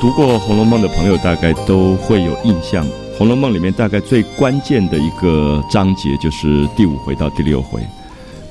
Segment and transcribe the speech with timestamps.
[0.00, 2.84] 读过《红楼梦》的朋友大概都会有印象，
[3.16, 7.80] 《红楼梦》里面大概最关键的一个章节就是第五回到第六回。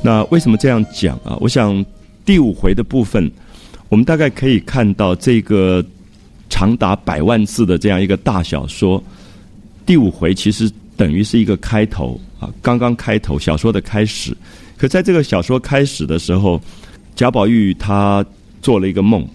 [0.02, 1.38] 那为什么这样讲啊？
[1.42, 1.83] 我想
[2.23, 3.30] 第五回的部分，
[3.89, 5.83] 我们大概可以看到这个
[6.50, 9.03] 长达百万字的这样一个大小说，
[9.86, 14.36] 第五回其实等于是一个开头啊，刚刚开头小说的开始。
[14.77, 16.61] 可在这个小说开始的时候，
[17.16, 18.25] 贾宝玉他
[18.61, 19.27] 做了一个梦。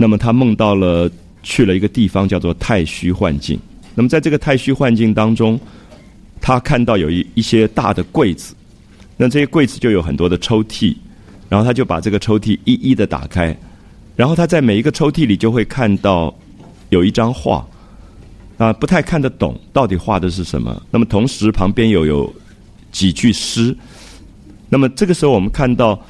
[0.00, 1.10] 那么他梦到了
[1.42, 3.58] 去了一个地方叫做太虚幻境。
[3.96, 5.58] 那么在这个太虚幻境当中，
[6.40, 8.54] 他看到有一一些大的柜子，
[9.16, 10.94] 那这些柜子就有很多的抽屉，
[11.48, 13.54] 然后他就把这个抽屉一一的打开，
[14.14, 16.32] 然后他在每一个抽屉里就会看到
[16.90, 17.66] 有一张画，
[18.56, 20.80] 啊，不太看得懂到底画的是什么。
[20.92, 22.32] 那么同时旁边有有
[22.92, 23.76] 几句诗，
[24.68, 26.00] 那么这个时候我们看到，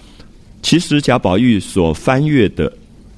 [0.60, 2.70] 其实贾宝玉所翻阅的。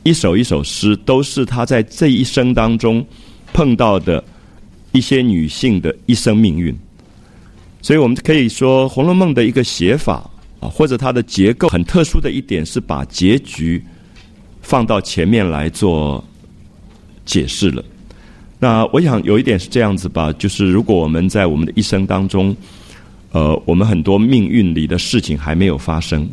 [0.03, 3.05] 一首一首诗，都是他在这一生当中
[3.53, 4.23] 碰到的
[4.93, 6.77] 一些女性的一生命运。
[7.83, 10.29] 所以我们可以说，《红楼梦》的一个写法
[10.61, 13.83] 啊，或者它的结构很特殊的一点是把结局
[14.63, 16.23] 放到前面来做
[17.25, 17.83] 解释了。
[18.59, 22.55] 那我想有一点是这样子吧，就是如果我们在我们的一生当中，
[23.33, 26.29] 呃，我们很多命运里的事情还没有发生，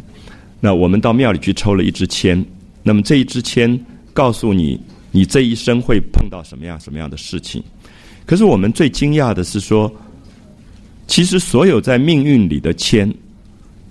[0.60, 2.46] 那我们到庙里去抽了一支签。
[2.88, 3.78] 那么这一支签
[4.14, 4.80] 告诉你，
[5.12, 7.62] 你这一生会碰到什么样什么样的事情。
[8.26, 9.94] 可是我们最惊讶的是说，
[11.06, 13.14] 其实所有在命运里的签，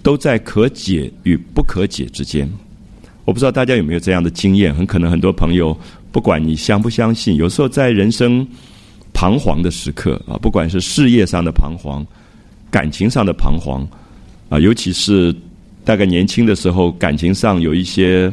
[0.03, 2.51] 都在可解与不可解之间。
[3.27, 4.75] 我不知道大家有没有这样的经验？
[4.75, 5.79] 很可能很多朋友，
[6.11, 8.49] 不管你相不相信，有时候在人生
[9.13, 12.03] 彷徨的时刻啊，不管是事业上的彷徨、
[12.71, 13.87] 感情上的彷徨
[14.49, 15.37] 啊，尤其是
[15.85, 18.33] 大概年轻的时候，感情上有一些。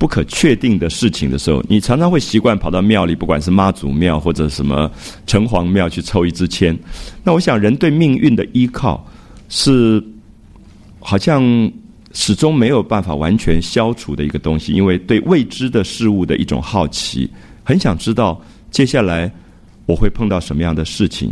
[0.00, 4.90] 不可确定的事情的时候，你常常会习惯跑到庙里，不管是妈祖庙或者什么
[5.26, 6.74] 城隍庙去抽一支签。
[7.22, 9.06] 那我想，人对命运的依靠
[9.50, 10.02] 是
[11.00, 11.42] 好像
[12.14, 17.30] 始终没有办法完全消除的一个东西，因为对未知的事物的一种好奇，
[17.62, 18.40] 很想知道
[18.70, 19.30] 接下来
[19.84, 21.30] 我会碰到什么样的事情。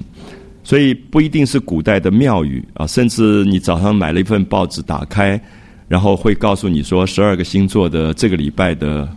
[0.62, 5.40] 所以不一定是古代的庙宇啊，甚至你早上买了一份报纸，打开。
[5.88, 9.08] 然后会告诉你说十二个星座的这个礼拜的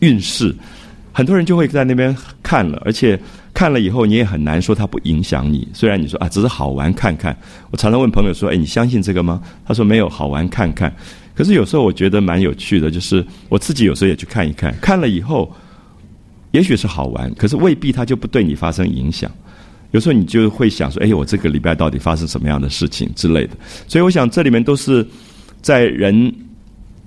[0.00, 0.54] 运势，
[1.12, 3.18] 很多人就会在那边看了，而且
[3.54, 5.66] 看了以后你也很难说它不影响你。
[5.72, 7.36] 虽然你说啊只是好玩看看，
[7.70, 10.94] 我常常问朋友说：“哎，你相信这个吗？”他说：“没有，好玩看看。”
[11.34, 15.50] 可是有时候我觉得蛮有趣的，就是我自己有时候也去看一看，看了以后
[16.50, 19.30] 也许是好玩，可是未必它就不对你发生影响。
[19.92, 23.56] 有时候你就会想说：“哎，我这个礼拜到底发生什么样的事情之类的？”
[23.88, 25.06] 所以我想这里面都是。
[25.60, 26.32] 在人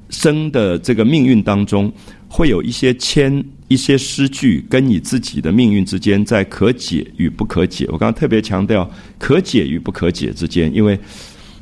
[0.09, 1.91] 生的这个命运当中，
[2.27, 7.85] 会有一些签、一些诗句，跟你自己的命运之间在可解与不可解。
[7.89, 10.99] 我刚刚特别强调可解与不可解之间，因为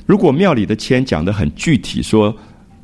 [0.06, 2.36] 如果庙里的签讲的很具体，说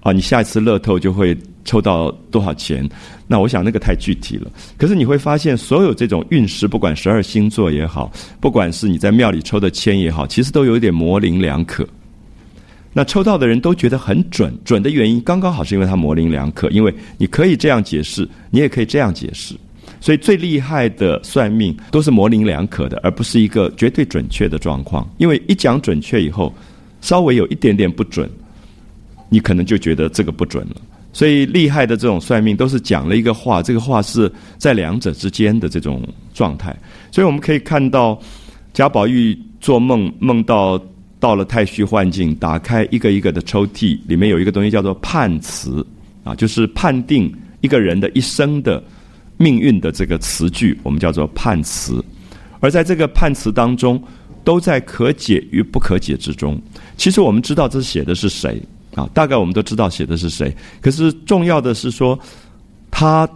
[0.02, 2.88] 啊，你下一次乐透就会抽到多少钱，
[3.28, 4.50] 那我想那个太具体了。
[4.78, 8.10] 可是你会发现，所有这种运势，不管十二星座也好，
[8.40, 11.86] 不管是你在庙里抽的签也好，其实都有一点模棱两可。
[12.98, 19.54] 那抽到的人都觉得很准，准的原因刚刚好是因为它模棱两可，因为你可以这样解释，你也可以这样解释，
[20.02, 25.08] 所以最厉害的算命都是模棱两可的，而不是一个绝对准确的状况。
[25.20, 26.52] 因为一讲准确以后，
[27.00, 28.28] 稍微有一点点不准，
[29.30, 30.78] 你可能就觉得这个不准了。
[31.14, 36.02] 所以厉害的这种算命都是讲了一个话，这个话是在两者之间的这种
[36.34, 36.76] 状态。
[37.12, 38.20] 所以我们可以看到
[38.74, 40.84] 贾宝玉做梦梦到。
[41.20, 45.84] 到了太虚幻境，打开一个一个的抽屉，里面有一个东西叫做判词，
[46.24, 48.84] 啊，就是判定一个人的一生的
[49.38, 52.04] 命运的这个词句，我们叫做判词。
[52.60, 54.00] 而在这个判词当中，
[54.44, 56.62] 都在可解与不可解之中。
[56.98, 58.62] 其实我们知道这写的是谁
[58.94, 59.10] 啊？
[59.12, 60.56] 大概我们都知道写的是谁。
[60.82, 62.18] 可是重要的是说，
[62.92, 63.28] 他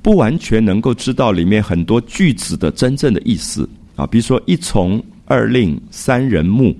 [0.00, 4.06] 不完全能够知道里面很多句子的真正的意思啊。
[4.06, 6.74] 比如说一从二令三人目。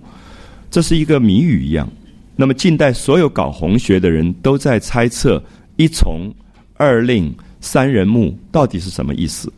[0.74, 1.88] 这是一个谜语一样。
[2.34, 5.40] 那么，近代所有搞红学的人都在猜测
[5.78, 6.28] “一从
[6.74, 7.32] ”“二令
[7.62, 9.52] ”“三人目”到底是什么意思。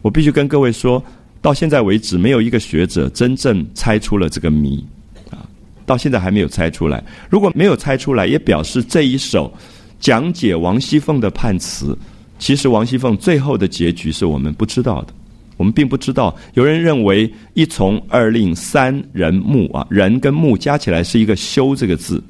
[0.00, 1.04] 我必须跟各位说，
[1.42, 4.82] 到现在为止，没有一个学者真正猜出了这个谜
[5.30, 5.44] 啊！
[5.84, 7.04] 到现在还没有猜出来。
[7.28, 9.52] 如果没有猜出来，也表示这一首
[10.00, 11.94] 讲解王熙凤的判词，
[12.38, 15.12] 其实王熙凤最后的结局是我们不知道的。
[15.62, 22.20] 我们并不知道，有人认为一从二令三人木啊，人跟木加起来是一个休这个字。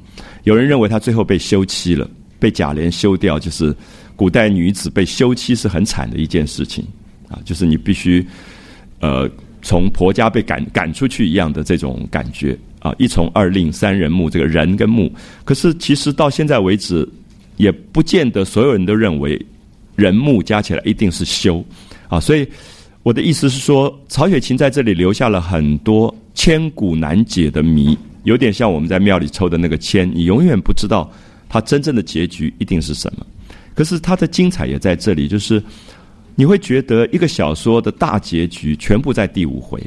[0.45, 2.07] 有人认为他最后被休妻了，
[2.39, 3.75] 被贾琏休掉，就是
[4.17, 6.85] 古代女子被休妻是很惨的一件事情
[7.31, 8.23] 啊，就是你必须
[9.01, 9.27] 呃
[9.63, 15.11] 从婆家被赶赶出去一样的这种感觉啊，一从二令三人木，这个人跟木，
[15.43, 17.09] 可是其实到现在为止，
[17.57, 19.41] 也不见得所有人都认为
[19.97, 21.65] 人木加起来一定是休
[22.09, 22.47] 啊，所以
[23.03, 31.11] 我的意思是说，曹雪芹在这里留下了很多千古难解的谜，有点像我们在庙里抽的那个签，你永远不知道
[31.49, 33.27] 它真正的结局一定是什么。
[33.75, 35.61] 可是它的精彩也在这里，就是
[36.37, 39.83] 你会觉得一个小说的大结局全部在第五回。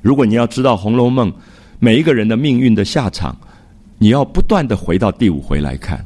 [0.00, 1.30] 如果你要知道《红楼梦》
[1.78, 3.36] 每一个人的命运的下场，
[3.98, 6.02] 你要不断的回到第五回来看。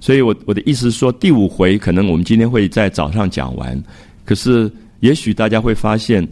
[0.00, 3.78] 所以我我的意思是说，第五回可能我们今天会在早上讲完，
[4.24, 6.26] 可是也许大家会发现，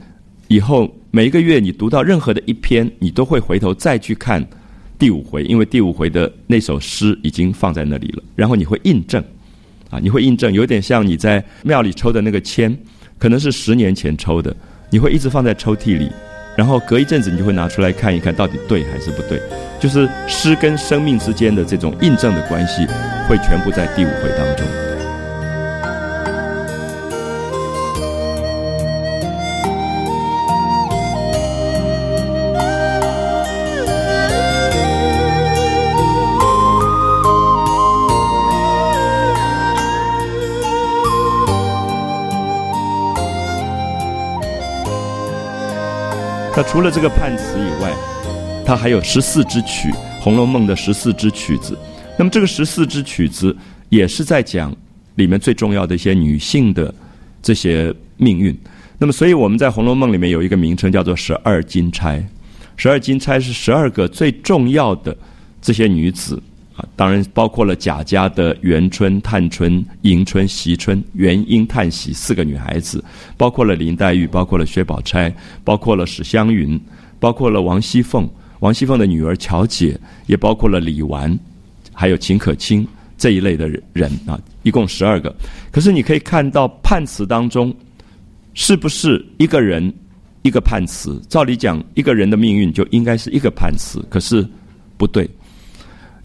[0.47, 4.47] 以后每一个月你读到任何的一篇，你都会回头再去看
[4.99, 9.23] 第五回，因为第五回的那首诗已经放在那里了，然后你会印证。
[9.91, 12.77] 啊，你会印证，有点像你在庙里抽的那个签，
[13.17, 14.55] 可能是十年前抽的，
[14.91, 16.11] 你会一直放在抽屉里，
[16.59, 19.41] 然后隔一阵子你就会拿出来看一看，到底对还是不对。
[19.81, 22.85] 就是诗跟生命之间的这种印证的关系，
[23.31, 24.88] 会全部在第五回当中。
[46.59, 47.95] 那除了这个判词以外，
[48.67, 49.91] 它还有十四支曲，
[50.21, 51.79] 《红楼梦》的十四支曲子。
[52.19, 53.57] 那么这个十四支曲子
[53.91, 54.75] 也是在讲
[55.15, 56.93] 里面最重要的一些女性的
[57.41, 58.53] 这些命运。
[58.99, 62.21] 那么，所以我们在《红楼梦》里面有一个名称叫做十二金钗。
[62.77, 65.17] 十二金钗是十二个最重要的
[65.63, 66.43] 这些女子。
[66.97, 73.03] 当然包括了贾家的元春、探春、迎春、惜春、元英、叹息四个女孩子，
[73.37, 75.33] 包括了林黛玉，包括了薛宝钗，
[75.65, 76.81] 包括了史湘云，
[77.19, 78.29] 包括了王熙凤，
[78.61, 81.39] 王熙凤的女儿巧姐，也包括了李纨，
[81.93, 82.87] 还有秦可卿
[83.17, 85.35] 这一类的人啊，一共十二个。
[85.71, 87.75] 可是你可以看到判词当中，
[88.55, 89.93] 是不是一个人
[90.43, 91.21] 一个判词？
[91.29, 94.47] 照理讲，一个人的命运就应该是一个判词，可是
[94.97, 95.29] 不对。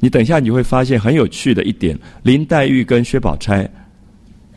[0.04, 3.66] 你等一下，你会发现很有趣的一点：林黛玉跟薛宝钗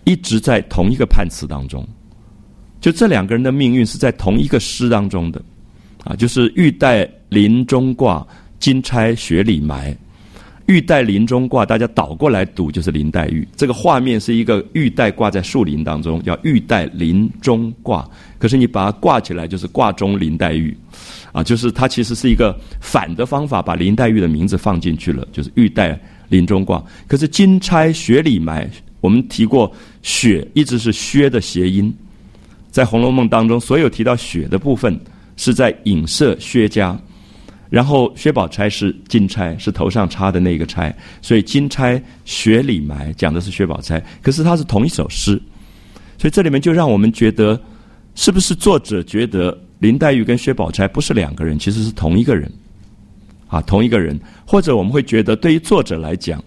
[0.02, 1.86] 一直在同一个判词当中，
[2.80, 5.40] 就这两个人的命运是在同一个诗当中的，
[6.02, 8.26] 啊，就是玉带林中挂，
[8.58, 9.96] 金钗雪里埋。
[10.66, 13.46] 玉带林中挂，大家倒过来读就是林黛玉。
[13.54, 18.04] 这个画面是一个玉带挂在树林当中，叫玉带林中挂。
[18.36, 20.76] 可是你把它挂起来，就是挂中林黛玉。
[21.36, 26.00] 啊，就是它其实是一个反的方法，把林黛玉的名字放进去了，就是玉带
[26.30, 26.82] 林中挂。
[27.06, 28.66] 可是金钗雪里埋，
[29.02, 31.94] 我们提过雪一直是薛的谐音，
[32.70, 34.98] 在《红楼梦》当中，所有提到雪的部分
[35.36, 36.98] 是在影射薛家。
[37.68, 44.02] 然后薛宝钗是金钗，是头上插的那个钗，所以金钗雪里埋讲的是薛宝钗。
[44.22, 45.32] 可是它是同一首诗，
[46.16, 47.60] 所以这里面就让我们觉得，
[48.14, 49.54] 是不是作者觉得？
[49.78, 52.50] 林黛玉跟薛宝钗不是两个人，其实是同一个人，
[53.46, 54.18] 啊，同一个人。
[54.46, 56.42] 或者我们会觉得，对于作者来讲，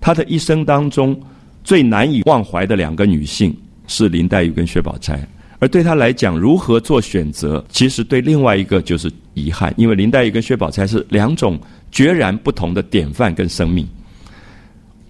[0.00, 1.18] 他的一生当中
[1.62, 5.24] 最难以忘怀的两个女性是林黛玉跟薛宝钗，
[5.60, 11.56] 而对他来讲，如何做选择，其实对另外一个就是遗憾，因为林黛玉跟薛宝钗是两种
[11.92, 13.86] 决然不同的典范跟生命。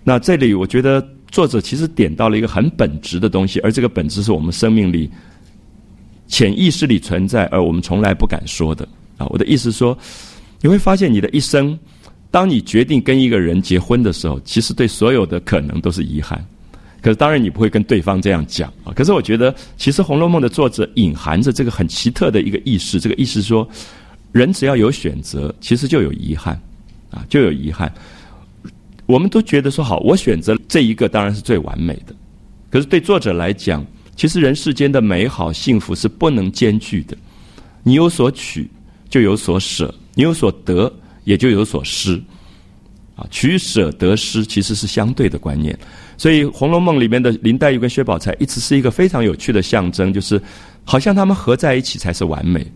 [0.03, 5.09] 那这里我觉得作者其实点到了一个很本质的东西，而这个本质是我们生命里。
[6.27, 8.89] 潜意识里存在，而我们从来不敢说的
[9.19, 9.27] 啊！
[9.29, 9.97] 我的意思说，
[10.61, 11.79] 你会发现你的一生，
[12.31, 16.45] 当你决定跟一个人结婚的时候，其实对所有的可能都是遗憾。
[17.03, 18.91] 可是当然你不会跟对方这样讲啊！
[18.97, 23.69] 可是我觉得，其实《红楼梦》的作者隐含着这个很奇特的一个意识，这个意思说，
[24.33, 26.59] 人只要有选择，其实就有遗憾
[27.11, 27.93] 啊，就有遗憾。
[29.05, 32.15] 我们都觉得说好，我选择这一个当然是最完美的，
[32.71, 33.85] 可是对作者来讲。
[34.17, 37.17] 其实人世间的美好幸福是不能兼具的，
[37.83, 38.69] 你有所取
[39.09, 40.93] 就有所舍，你有所得
[41.25, 42.21] 也就有所失，
[43.17, 45.79] 啊，取舍得失其实是相对的观念。
[46.17, 50.41] 所以《红楼梦》里面的林黛玉跟薛宝钗一直是一个非常有趣的象征，就是
[50.85, 52.67] 好像他们合在一起才是完美，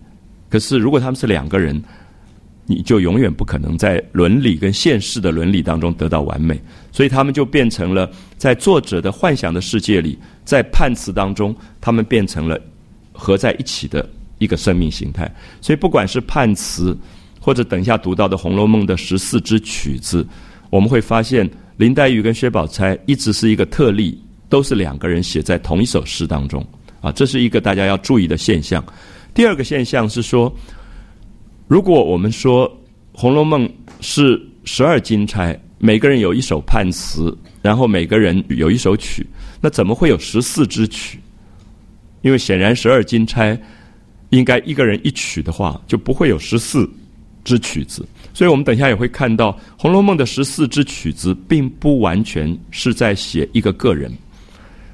[0.49, 1.83] 可是如果他们是两个人。
[2.71, 6.61] 你就永远不可能在伦理跟现实的伦理当中得到完美，
[6.93, 10.19] 所以他们就变成了在作者的幻想的世界里，
[10.49, 12.59] 在判词当中，他们变成了
[13.13, 15.31] 合在一起的一个生命形态。
[15.61, 16.97] 所以不管是判词，
[17.39, 20.27] 或者等一下读到的《红楼梦》的十四支曲子，
[20.71, 26.67] 我们会发现林黛玉跟薛宝钗一直是一个特例，都是两个人写在同一首诗当中
[27.03, 28.83] 啊，这是一个大家要注意的现象。
[29.35, 30.51] 第二个现象是说，
[31.67, 32.67] 如果我们说
[33.13, 33.69] 《红楼梦》
[34.01, 39.27] 是十二金钗，每个人有一首判词，然后每个人有一首曲，
[39.61, 41.19] 那怎么会有十四支曲？
[42.23, 43.59] 因为显然十二金钗
[44.31, 46.89] 应该一个人一曲的话，就不会有十四
[47.45, 48.07] 支曲子。
[48.35, 54.13] 所以我们等一下也会看到，《红楼梦》的十四支曲子并不完全是在写一个个人。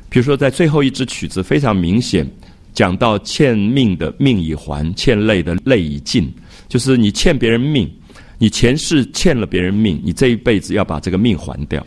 [0.08, 2.26] 比如说，在最后一支曲子非常明显
[2.72, 6.32] 讲到欠命的命已还，欠泪的泪已尽，
[6.68, 7.90] 就是你欠别人命，
[8.38, 11.82] 你前世欠了别人命，你这一辈子要把这个命还掉；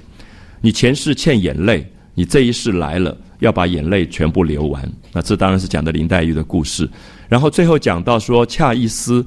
[0.61, 3.15] 你前世欠眼泪，你这一世来了。
[3.39, 6.89] 要把眼泪全部流完，那这当然是讲的林黛玉的故事。
[7.29, 9.23] 然后最后讲到说，恰一丝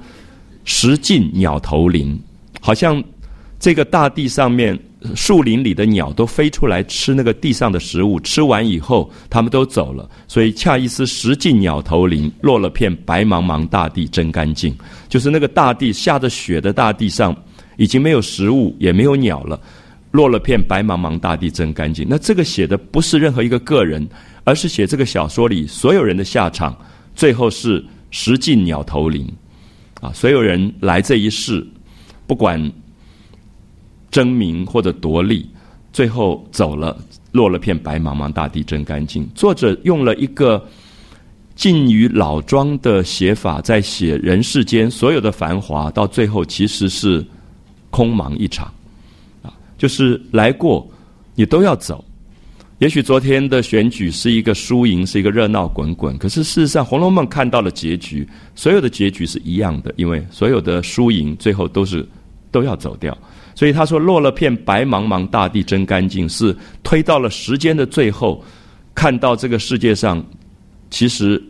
[0.64, 2.20] 食尽鸟头林，
[2.60, 3.00] 好像
[3.60, 4.76] 这个大地上面
[5.14, 14.76] 树林里的鸟都飞出来吃那个地上的食物，吃完以后他们都走了，所以恰一丝食尽鸟头林，落了片白茫茫大地真干净。
[15.08, 17.32] 就是那个大地下着雪的大地上，
[17.76, 19.60] 已经没有食物，也没有鸟了。
[20.10, 22.06] 落了片白茫茫大地真干净。
[22.08, 24.08] 那这个写的不是任何一个个人，
[24.44, 26.76] 而是写这个小说里所有人的下场，
[27.14, 29.26] 最后是食尽鸟头林，
[30.00, 31.64] 啊，所有人来这一世，
[32.26, 32.60] 不管
[34.10, 35.48] 争名或者夺利，
[35.92, 36.98] 最后走了，
[37.30, 39.28] 落了片白茫茫大地真干净。
[39.34, 40.66] 作者用了一个
[41.54, 47.24] 近于老庄的写法，在写人世间所有的繁华，到最后其实是
[47.90, 48.72] 空茫一场。
[49.80, 50.86] 就是来过，
[51.34, 52.04] 你都要走。
[52.80, 56.18] 也许昨天的选举是一个输赢，是一个热闹滚滚。
[56.18, 62.06] 可是事实上，《红楼梦》看到了结局，所有的结局是一样的，因为所有的输赢最后都是
[62.50, 63.16] 都要走掉。
[63.54, 68.44] 所以他说：“落了片白茫茫大地真干净”，是推到了时间的最后，
[68.94, 70.22] 看到这个世界上
[70.90, 71.42] 其实。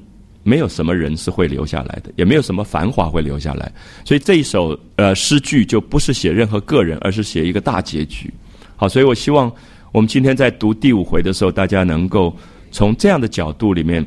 [0.43, 3.71] 没有什么人是会留下来的，也没有什么繁华会留下来，
[4.05, 8.33] 所以这一首呃诗句就不是写任何个人，而是写一个大结局。
[8.77, 9.53] 好，所以我希望
[9.93, 12.35] 我们今天在读第五回的时候，大家能够
[12.71, 14.05] 从这样的角度里面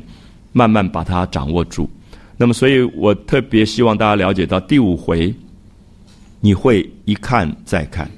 [0.52, 1.88] 慢慢把它掌握住。
[2.36, 5.32] 那么，所以我特别希望大家了解到第五回，
[6.40, 8.10] 你会一看再看，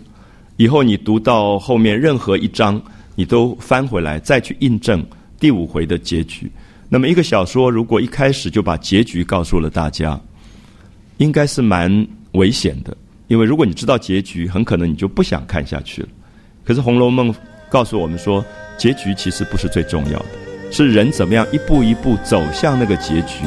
[0.57, 2.81] 以后你读到后面任何一章，
[3.15, 5.05] 你都翻回来再去印证
[5.39, 6.51] 第五回的结局。
[6.89, 10.19] 那么，一个小说如果一开始就把结局告诉了大家，
[11.17, 12.97] 应该是蛮危险的。
[13.27, 16.09] 因为如果你知道结局，很可能你就不想看下去了。
[16.65, 17.33] 可是《红楼梦》
[17.69, 18.45] 告诉我们说，
[18.79, 20.27] 结局其实不是最重要的，
[20.71, 23.45] 是人怎么样一步一步走向那个结局，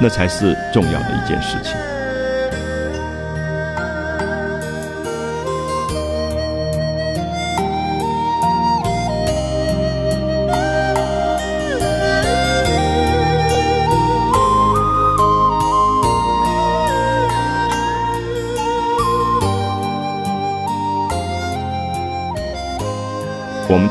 [0.00, 1.74] 那才是重要的一件事情。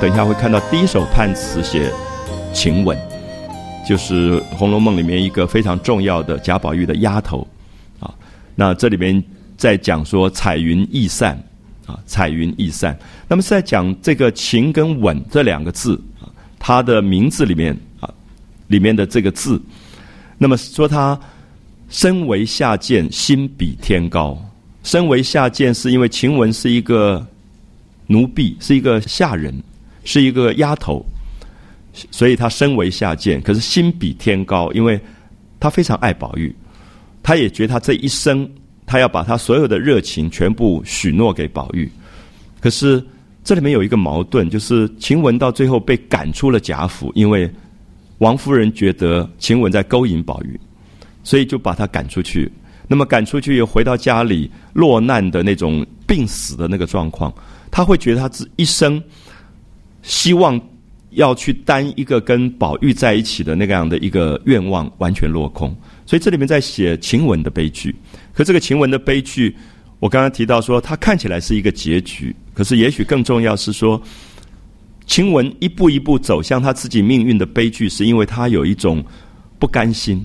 [0.06, 1.92] 等一下会看到第一首判词写
[2.54, 2.96] 晴雯，
[3.90, 7.40] 就是《红楼梦》里面一个非常重要的贾宝玉的丫头
[8.00, 8.14] 啊。
[8.54, 9.24] 那这里面
[9.58, 11.36] 在讲说彩云易散
[11.88, 12.96] 啊，彩云易散。
[13.28, 18.08] 那么是在讲这个晴跟雯这两个字啊，它的名字里面啊
[18.68, 19.60] 里面的这个字。
[20.38, 21.20] 那么说他
[21.90, 24.40] 身为下贱，心比天高。
[24.84, 27.26] 身为下贱，是因为晴雯是一个
[28.06, 29.52] 奴婢，是一个下人。
[30.06, 31.06] 是一个丫头，
[32.12, 34.98] 所以她身为下贱，可是心比天高，因为
[35.60, 36.56] 她非常爱宝玉，
[37.22, 38.50] 她也觉得她这一生，
[38.86, 41.92] 她要把她所有的热情全部许诺给宝玉。
[42.62, 43.04] 可是
[43.44, 47.52] 这里面有一个矛盾，就是晴雯到最后被赶出了贾府，因为
[48.20, 50.60] 王夫人觉得晴雯在勾引宝玉，
[51.24, 52.52] 所以就把她赶出去。
[52.88, 57.34] 那么赶出去又回到家里落难的那种病死的那个状况，
[57.72, 59.04] 她会觉得她这一生。
[60.06, 60.60] 希望
[61.10, 67.94] 要去担一个跟宝玉在一起的那个样的一个愿望完全落空，所以这里面在写晴雯的悲剧。
[68.32, 69.56] 可这个晴雯的悲剧，
[70.00, 74.00] 我刚刚提到说，它看起来是一个结局，可是也许更重要是说，
[75.08, 79.04] 晴雯一步一步走向她自己命运的悲剧，是因为她有一种
[79.58, 80.24] 不甘心。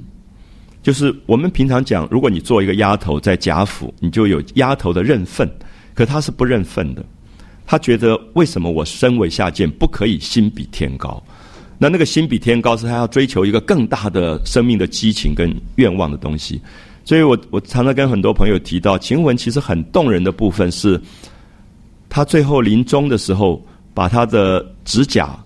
[0.83, 5.49] 就是我们平常讲，如果你做一个丫头在贾府，你就有丫头的认份，
[5.95, 7.03] 可她是不认份的。
[7.71, 11.23] 他觉得为什么我身为下贱不可以心比天高？
[11.79, 16.61] 那那个心比天高是他要追求一个更大的生命的激情跟愿望的东西。
[17.05, 21.01] 所以我我常常跟很多朋友提到，晴雯其实很动人的部分是，
[22.09, 25.39] 他最后临终的时候把他的指甲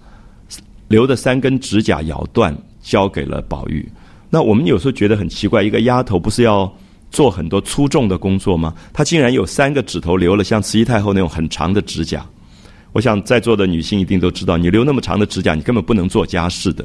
[0.88, 3.86] 留的三根指甲咬断，交给了宝玉。
[4.30, 6.74] 那我们有时候觉得很奇怪，一个丫头不是要
[7.14, 8.74] 做很多粗重的工作吗？
[8.92, 12.26] 她竟然有三个指头留了像慈禧太后那种很长的指甲。
[12.92, 16.84] 我想在座的女性一定都知道，你留那么长的指甲，你根本不能做家事的。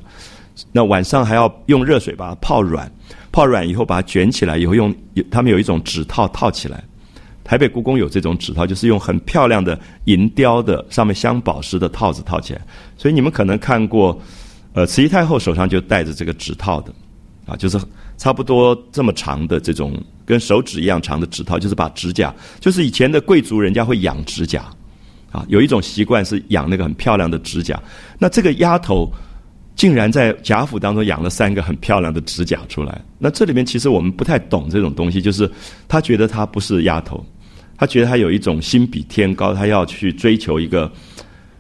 [0.72, 2.92] 那晚上还要用热水把它泡软，
[3.32, 4.94] 泡软以后把它卷起来，以后用
[5.32, 6.84] 他们有一种指套套起来。
[7.44, 12.62] 台北故宫有这种指套，就是用很漂亮的银雕的上面镶宝石的套子套起来。
[12.96, 14.20] 所以你们可能看过，
[14.74, 16.94] 呃，慈禧太后手上就戴着这个指套的，
[17.48, 17.80] 啊，就是
[18.20, 24.66] 差不多这么长的这种跟手指一样长的指套，就是把指甲，就是以前的贵族人家会养指甲，
[25.32, 27.82] 啊，有一种习惯是养那个很漂亮的指甲。
[28.20, 29.12] 那这个丫头。
[29.76, 35.50] 竟然在贾府当中养了三个很漂亮的指甲出来，那这里面其实我们不太懂这种东西，就是
[35.88, 37.26] 他觉得他不是丫头，
[37.78, 40.92] 他觉得他有一种心比天高，他要去追求一个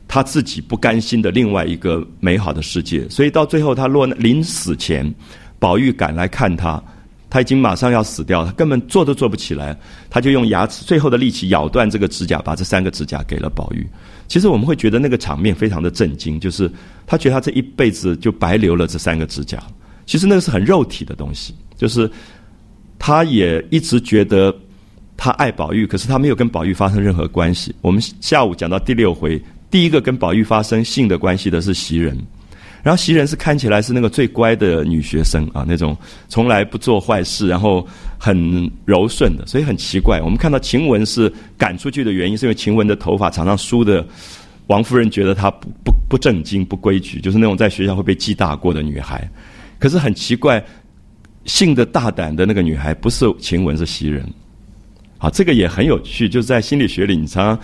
[0.05, 5.09] 他自己不甘心的另外一个美好的世界，所以到最后他落临死前，
[5.59, 6.81] 宝玉赶来看他，
[7.29, 9.77] 他已经马上要死掉，他根本坐都坐不起来，
[10.09, 13.85] 他就用牙齿最后的力气咬断这个指甲，把这三个指甲给了宝玉。
[14.27, 16.71] 其实我们会觉得那个场面非常的震惊，就是
[17.05, 19.61] 他觉得他这一辈子就白留了这三个指甲。
[20.05, 22.09] 其实那个是很肉体的东西，就是
[22.97, 24.55] 他也一直觉得
[25.17, 27.75] 他爱宝玉，可是他没有跟宝玉发生任何关系。
[27.81, 32.17] 我们下午讲到第六回，第一个跟宝玉发生性的关系的是袭人。
[32.81, 35.95] 然后袭人是看起来是那个最乖的女学生啊，那种
[36.29, 37.85] 从来不做坏事，然后
[38.17, 40.21] 很柔顺的，所以很奇怪。
[40.21, 44.05] 我们看到晴雯是赶出去的原因，是因为晴雯的头发常常梳的，
[44.67, 49.29] 王夫人觉得她不不不正经、不规矩，就是那种在学校会被记大过的女孩。
[49.77, 50.63] 可是很奇怪，
[51.43, 54.25] 性的大胆的那个女孩不是晴雯，是袭人。
[55.17, 57.59] 啊，这个也很有趣，就是在心理学里，你常常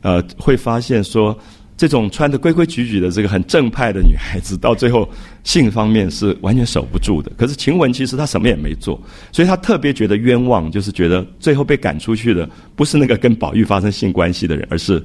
[0.00, 1.38] 呃会发现说。
[1.76, 5.08] 这种穿的规规矩矩的这个很正派的女孩子，到最后
[5.42, 7.32] 性方面是完全守不住的。
[7.36, 9.00] 可是晴雯其实她什么也没做，
[9.32, 15.04] 所以她特别觉得冤枉，就是觉得最后被赶出去的不是那个跟宝玉发生性关系的人，而是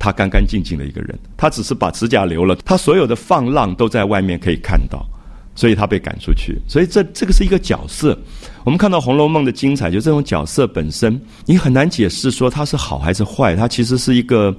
[0.00, 1.16] 她干干净净的一个人。
[1.36, 5.06] 她只是把指甲留了，她所有的放浪都在外面可以看到，
[5.54, 6.58] 所以她被赶出去。
[6.66, 8.18] 所以这这个是一个角色。
[8.64, 14.52] 我们看到《红楼梦》的精彩，就这种角色本身，你很难解释说他是好还是坏，他其实是一个。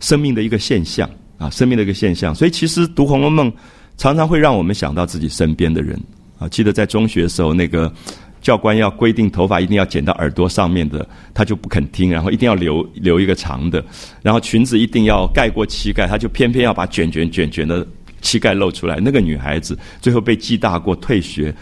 [0.00, 2.34] 生命的一个现象啊，生命的一个现象。
[2.34, 3.50] 所以其实读《红楼梦》
[3.96, 5.98] 常常会让我们想到自己身边的人
[6.38, 6.48] 啊。
[6.48, 7.92] 记得在中学的时候，那个
[8.40, 13.82] 教官要规定头发一定要剪到耳朵上面的，他就不肯听，然后一定要留留一个长的。
[14.22, 17.86] 然后裙子一定要盖过膝盖，他就偏偏要把卷卷卷卷的
[18.20, 18.98] 膝盖露出来。
[19.00, 21.54] 那个女孩子最后被记大过，退学。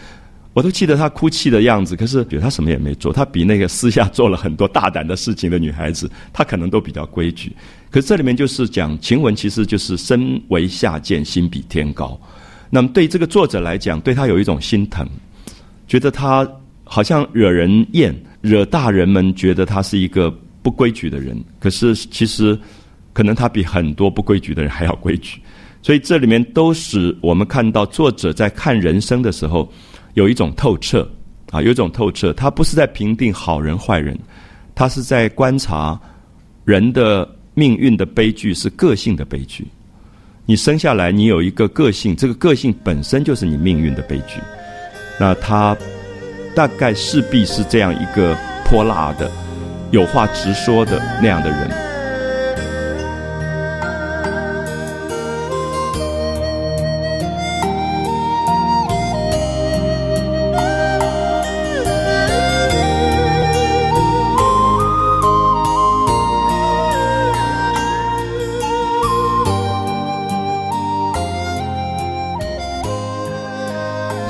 [0.53, 3.11] 我都记得她哭泣的样子，可是觉得她什么也没做。
[3.11, 7.51] 她比那个私下做了很多大胆的事情的女孩子，她可能都比较规矩。
[7.93, 12.19] 可是这里面就是讲晴雯，其实就是身为下贱，心比天高。
[12.71, 15.07] 那么对这个作者来讲，对他有一种心疼，
[15.87, 16.45] 觉得他
[16.83, 21.39] 好像惹人厌，惹大人们觉得他是一个不规矩的人。
[21.59, 22.59] 可是其实
[23.13, 25.39] 可能他比很多不规矩的人还要规矩。
[25.83, 29.71] 所以这里面都使我们看到作者在看人生的时候。
[30.15, 31.09] 有一种透彻，
[31.49, 32.31] 啊，有一种透彻。
[32.33, 34.15] 他不是在评定好人坏人，
[34.75, 35.99] 他是在观察
[36.65, 39.67] 人的命运的悲剧是个性的悲剧。
[40.45, 44.39] 你生下来，你有一个个性，这个个性本身就是你命运的悲剧。
[45.19, 45.77] 那他
[46.55, 49.31] 大概势必是这样一个泼辣的、
[49.91, 51.92] 有话直说的那样的人。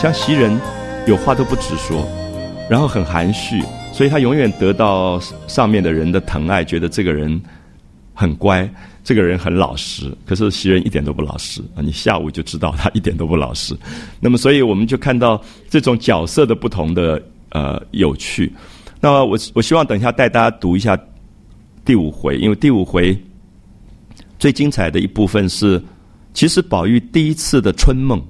[0.03, 0.59] 像袭人，
[1.07, 2.05] 有话都不直说，
[2.69, 3.63] 然后很含蓄，
[3.93, 7.41] 所以他永远得到上面的人的疼爱，觉得这个人
[8.13, 8.69] 很乖，
[9.01, 10.13] 这个人很老实。
[10.25, 11.79] 可是袭人一点都不老实啊！
[11.81, 13.73] 你下午就知道他一点都不老实。
[14.19, 18.51] 那么，所以我们就看到这种角色的不同的呃有趣。
[18.99, 20.99] 那，我我希望等一下带大家读一下
[21.85, 23.17] 第五回，因为第五回
[24.37, 25.81] 最精彩的一部分是，
[26.33, 28.21] 其实宝玉第一次的春梦。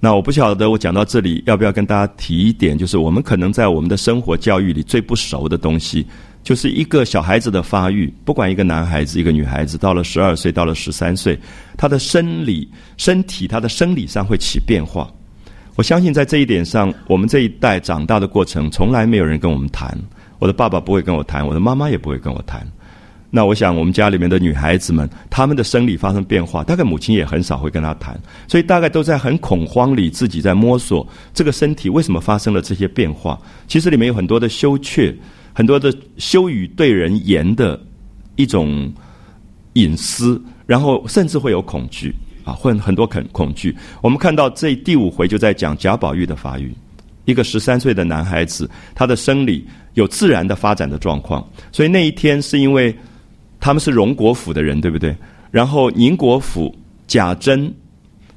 [0.00, 6.06] 那我不晓得，我讲到这里要不要跟大家提一点，就是我们可能在我们的生活教育里最不熟的东西，
[6.44, 11.36] 就是一个小孩子的发育，不管一个男孩子一个女孩子，到了十二岁到了十三岁，
[11.76, 15.10] 他的生理身体他的生理上会起变化。
[15.74, 19.98] 我相信在这一点上，我们这一代长大的过程，从来没有人跟我们谈，
[20.38, 22.64] 我的爸爸不会跟我谈，我的妈妈也不会跟我谈。
[23.30, 33.38] 那我想，我们家里面的女孩子们，她们的生理发生变化，大概母亲也很少会跟她谈，所以大概都在很恐慌里，自己在摸索这个身体为什么发生了这些变化。
[33.66, 35.14] 其实里面有很多的羞怯，
[35.52, 37.78] 很多的羞于对人言的
[38.36, 38.90] 一种
[39.74, 42.14] 隐私，然后甚至会有恐惧
[42.44, 43.76] 啊，会很多恐恐惧。
[44.00, 46.74] 我们看到这第五回就在讲贾宝玉的发育，
[47.26, 52.96] 一个十三岁的男孩子，他的生理有自然的发展的状况，所以那一天是因为。
[53.60, 55.14] 他们是荣国府的人，对不对？
[55.50, 56.74] 然后宁国府
[57.06, 57.72] 贾珍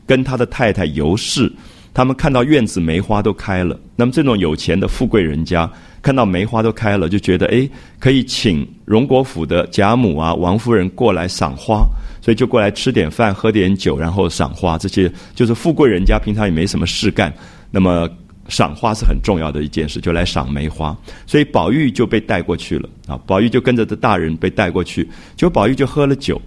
[0.05, 1.51] 跟他的太太尤氏，
[1.93, 3.79] 他们看到院子梅花都开了。
[3.95, 5.69] 那么这种有钱的富贵人家
[6.01, 11.86] 看到梅花都开了，就觉得哎，可以请荣国府的贾母啊、王夫人过来赏花，
[12.21, 14.77] 所以就过来吃点饭、喝点酒，然后赏花。
[14.77, 17.34] 这些就是富贵人家平常也没什么事干，
[17.69, 18.10] 那么。
[18.51, 23.17] 赏花是很重要的一件事，就来赏梅花，所以宝玉就被带过去了啊。
[23.25, 25.05] 宝玉就跟着这大人被带过去，
[25.37, 26.39] 结果宝玉就喝了酒，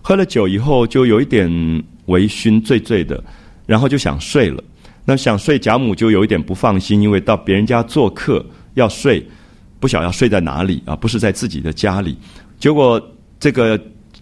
[0.00, 1.50] 喝了酒以后就有一点
[2.06, 3.22] 微醺、醉醉的，
[3.66, 4.62] 然后就想睡了。
[5.04, 9.26] 那想睡，贾母就有一点不放心，因为到别人家做客要睡，
[9.80, 10.94] 不晓要睡在哪里啊？
[10.94, 12.16] 不是在自己的家里。
[12.60, 13.02] 结果
[13.40, 13.76] 这个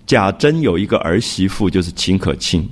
[0.07, 2.67] 贾珍有一个儿媳妇，就是秦可卿。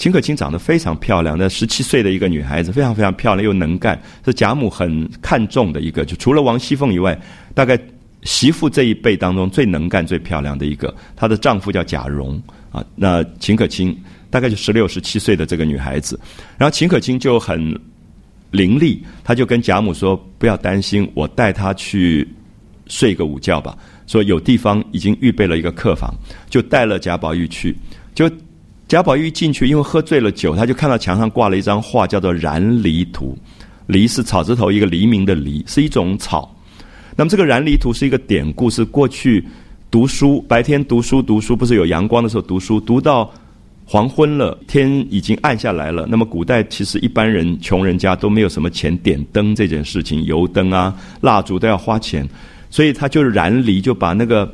[0.00, 6.06] 秦可卿长得非常漂亮，那十七岁的一个女孩子，非常非常漂亮又能干，是贾母很看重的一个。
[6.06, 7.20] 就除了王熙凤以外，
[7.52, 7.78] 大概
[8.22, 10.94] 媳妇这一辈当中最能干、最漂亮的一个。
[11.14, 13.94] 她的丈夫叫贾蓉啊，那秦可卿
[14.30, 16.18] 大概就十六、十七岁的这个女孩子。
[16.56, 17.60] 然后秦可卿就很
[18.52, 22.26] 伶俐，她就跟贾母说：“不要担心，我带她去
[22.86, 23.76] 睡个午觉吧。”
[24.08, 26.10] 说有地方已经预备了一个客房，
[26.48, 27.76] 就带了贾宝玉去，
[28.14, 28.30] 就。
[28.90, 33.38] 贾宝玉进去，因为喝醉了酒，他就看到墙上挂了一张画，叫做《燃藜图》。
[33.92, 36.52] 藜是草字头一个黎明的黎，是一种草。
[37.14, 39.44] 那么这个燃藜图是一个典故，是过去
[39.92, 43.32] 读书白天读书读书，不是有阳光的时候读书，读到
[43.84, 46.04] 黄昏了，天已经暗下来了。
[46.10, 52.28] 那么古代其实一般人穷人家都没有什么钱点灯这件事情，油灯啊、蜡烛都要花钱，
[52.70, 54.52] 所以他就是燃藜，就把那个。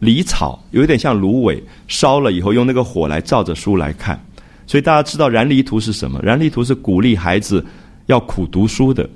[0.00, 4.20] 离草有点像芦苇，烧了以后用那个火来照着书来看，
[4.66, 6.20] 所以大家知道燃梨图是什么？
[6.22, 7.64] 燃梨图是鼓励孩子
[8.06, 9.08] 要苦读书的。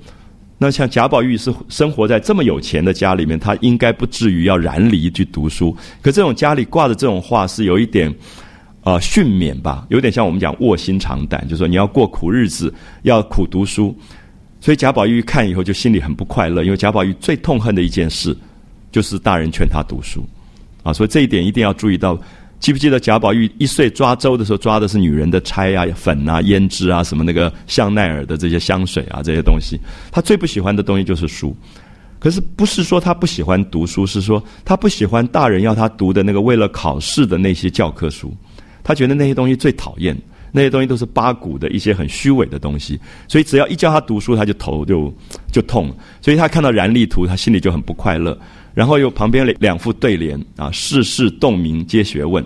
[0.57, 5.75] 那像贾宝玉是生活在这么有钱的家里面，他应该不至于要燃梨去读书。
[6.01, 8.13] 可这种家里挂的这种画是有一点
[8.83, 13.95] 啊训勉吧，有点像我们讲卧薪尝胆，就是说你要过苦日子，要苦读书。
[14.59, 18.37] 所以贾宝玉看以后就心里很不快乐，因为贾宝玉最痛恨的一件事
[18.91, 20.23] 就是大人劝他读书。
[20.83, 22.19] 啊，所以这一点一定要注意到。
[22.59, 29.79] 记不记得贾宝玉一岁抓周的时候，抓的是女人的钗啊、粉啊、胭脂啊，什么那个香奈儿的这些香水啊，这些东西。
[30.11, 31.55] 他最不喜欢的东西就是书。
[32.19, 38.31] 可是不是说他不喜欢读书，是说他不喜欢大人要他读的那个为了考试的那些教科书。
[38.83, 40.15] 他觉得那些东西最讨厌，
[40.51, 42.99] 那些东西都是八股的一些很虚伪的东西。
[43.27, 45.11] 所以只要一教他读书，他就头就
[45.51, 45.91] 就痛。
[46.21, 48.37] 所以他看到燃力图，他心里就很不快乐。
[48.73, 52.41] 然后又旁边两副对联啊，世事洞明皆学问，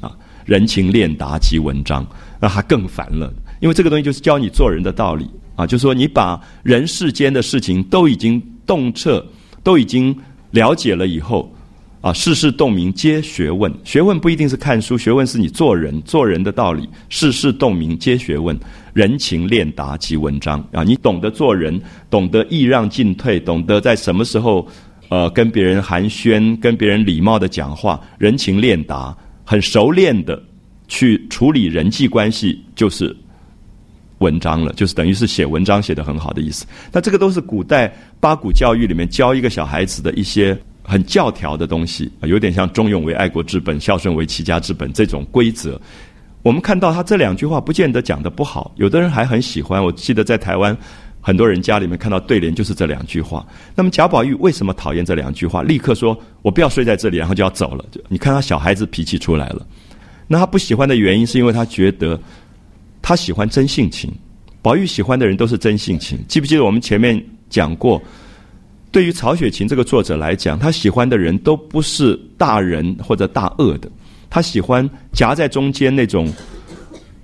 [0.00, 0.10] 啊，
[0.44, 2.04] 人情练达即文章，
[2.40, 3.32] 那他更烦了。
[3.60, 9.24] 因为这个东西就是教你做人的道理啊，就是说你把人世间的事情都已经洞彻，
[9.62, 10.12] 都已经
[10.50, 11.54] 了解了以后，
[12.00, 16.88] 啊，世事洞明皆学问，学问不一定是看书，学问是你做人做人的道理。
[17.08, 18.58] 世事洞明皆学问，
[18.94, 24.66] 人情练达即文章啊，你懂得做人，懂得易让进退，懂得在什么时候。
[25.12, 30.42] 呃，跟别人寒暄，跟别人礼貌的讲话，人情练达，很熟练的
[30.88, 33.14] 去处理人际关系，就是
[34.20, 36.64] 文章了，就是等于是写文章写的很好的意思。
[36.90, 45.78] 那这个都是古代八股教育里面教一个小孩子的一些很教条的东西，有点像忠勇为爱国之本，孝顺为齐家之本这种规则。
[46.42, 49.84] 我们看到他这两句话，不见得讲的不好，有的人还很喜欢。
[49.84, 50.74] 我记得在台湾。
[51.22, 53.46] 很多人家里面看到对联就是这两句话。
[53.74, 55.62] 那么贾宝玉为什么讨厌这两句话？
[55.62, 59.64] 立刻说：“我不要睡在这里，然后就要走了。”你看他小孩子脾气出来了。
[60.26, 62.20] 那他不喜欢的原因是因为他觉得
[63.00, 64.12] 他喜欢真性情。
[64.60, 66.18] 宝玉喜欢的人都是真性情。
[66.26, 68.02] 记不记得我们前面讲过？
[68.90, 73.90] 对于曹雪芹这个作者来讲，他喜欢的人都不是大人或者大恶的，
[74.28, 76.30] 他喜欢夹在中间那种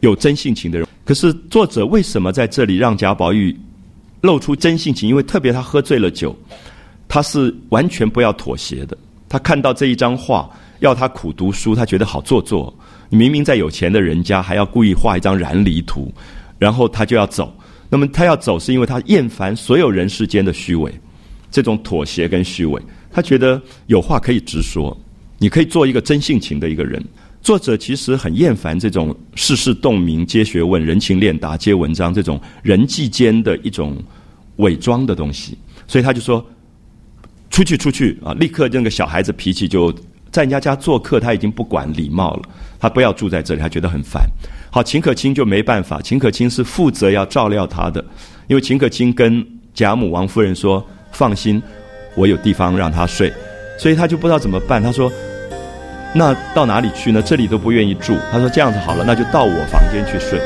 [0.00, 0.88] 有真性情的人。
[1.04, 3.54] 可是作者为什么在这里让贾宝玉？
[4.20, 6.36] 露出真性情，因为特别他喝醉了酒，
[7.06, 8.96] 他是完全不要妥协的。
[9.28, 10.48] 他看到这一张画，
[10.80, 12.74] 要他苦读书，他觉得好做作。
[13.10, 16.12] 你明明在有钱的人家，还要故意画一张燃离图，
[16.58, 17.54] 然后他就要走。
[17.88, 20.92] 那么他要走，是因为他厌烦所有人世间的虚伪，
[21.50, 22.82] 这种妥协跟虚伪。
[23.10, 24.96] 他觉得有话可以直说，
[25.38, 27.02] 你可以做一个真性情的一个人。
[27.48, 33.96] 作者其实很厌烦这种世事洞明、皆学问、人情练达、皆文章这种人际间的一种
[34.56, 35.56] 伪装的东西，
[35.86, 36.44] 所以他就说
[37.48, 39.90] ：“出去，出去啊！”立刻那个小孩子脾气就
[40.30, 42.42] 在人家家做客，他已经不管礼貌了，
[42.78, 44.28] 他不要住在这里，他觉得很烦。
[44.70, 48.04] 好，秦可卿就没办法，秦可卿是负责要照料他的，
[48.48, 51.62] 因为秦可卿跟贾母、王夫人说：“放心，
[52.14, 53.32] 我有地方让他睡。”
[53.80, 55.10] 所以他就不知道怎么办，他说。
[56.14, 57.22] 那到哪里去呢？
[57.22, 58.16] 这里都不愿意住。
[58.32, 60.40] 他说：“这样子好了，那就到我房间去睡。”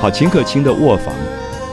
[0.00, 1.12] 好，秦可卿的卧房。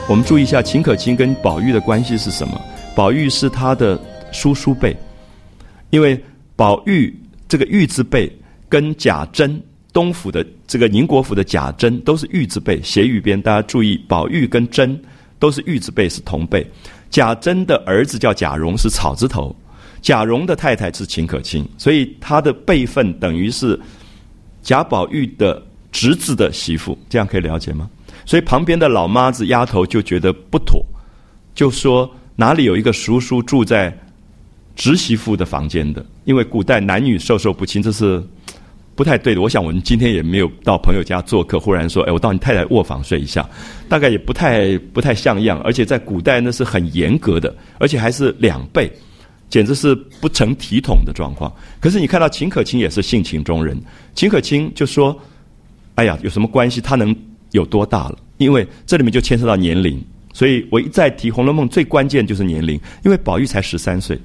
[0.08, 2.58] 我们注意一下，秦可卿跟宝玉的关系是什么？
[2.96, 4.00] 宝玉是他的
[4.32, 4.96] 叔叔辈，
[5.90, 6.18] 因为
[6.56, 7.14] 宝玉
[7.46, 8.32] 这个玉字辈
[8.70, 13.40] 跟贾珍东府的这个宁国府的贾珍都是玉字辈，斜玉边。
[13.40, 14.98] 大家注意，宝玉跟珍
[15.38, 16.66] 都是玉字辈，是同辈。
[17.10, 19.54] 贾珍的儿子叫贾蓉，是草字头。
[20.00, 23.78] 贾蓉的太太是秦可卿，所以他的辈分等于是
[24.62, 26.96] 贾宝玉的侄子的媳妇。
[27.10, 27.90] 这样可以了解吗？
[28.28, 30.84] 所以旁边的老妈子丫头就觉得不妥，
[31.54, 33.90] 就说哪里有一个叔叔住在
[34.76, 36.04] 侄媳妇的房间的？
[36.24, 38.22] 因为古代男女授受不亲，这是
[38.94, 39.40] 不太对的。
[39.40, 43.48] 我想我们今天也没有到朋友家做客，忽然说：“哎，我到你太太卧房睡一下。”
[43.88, 45.58] 大概也不太不太像样。
[45.62, 48.92] 而且在古代那是很严格的，而且还是两倍，
[49.48, 51.50] 简直是不成体统的状况。
[51.80, 53.80] 可是你看到秦可卿也是性情中人，
[54.14, 55.18] 秦可卿就说
[55.96, 56.78] ：“哎呀，有什么关系？
[56.78, 57.16] 他能。”
[57.52, 58.18] 有多大了？
[58.36, 62.80] 因为这里面就牵涉到年龄，所以我一再提《红楼梦》最关键就是年龄。
[63.04, 64.18] 因为宝玉才十三岁，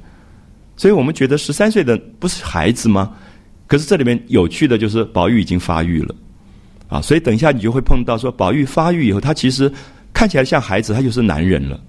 [0.77, 3.11] 所以我们觉得十三岁的不是孩子吗？
[3.65, 6.15] 可是这里面有趣的就是宝玉已经发育了，
[6.89, 9.71] 啊，所以等一下你就会碰到说宝玉发育以后，他其实
[10.13, 11.79] 看起来像孩子，他就是男人了。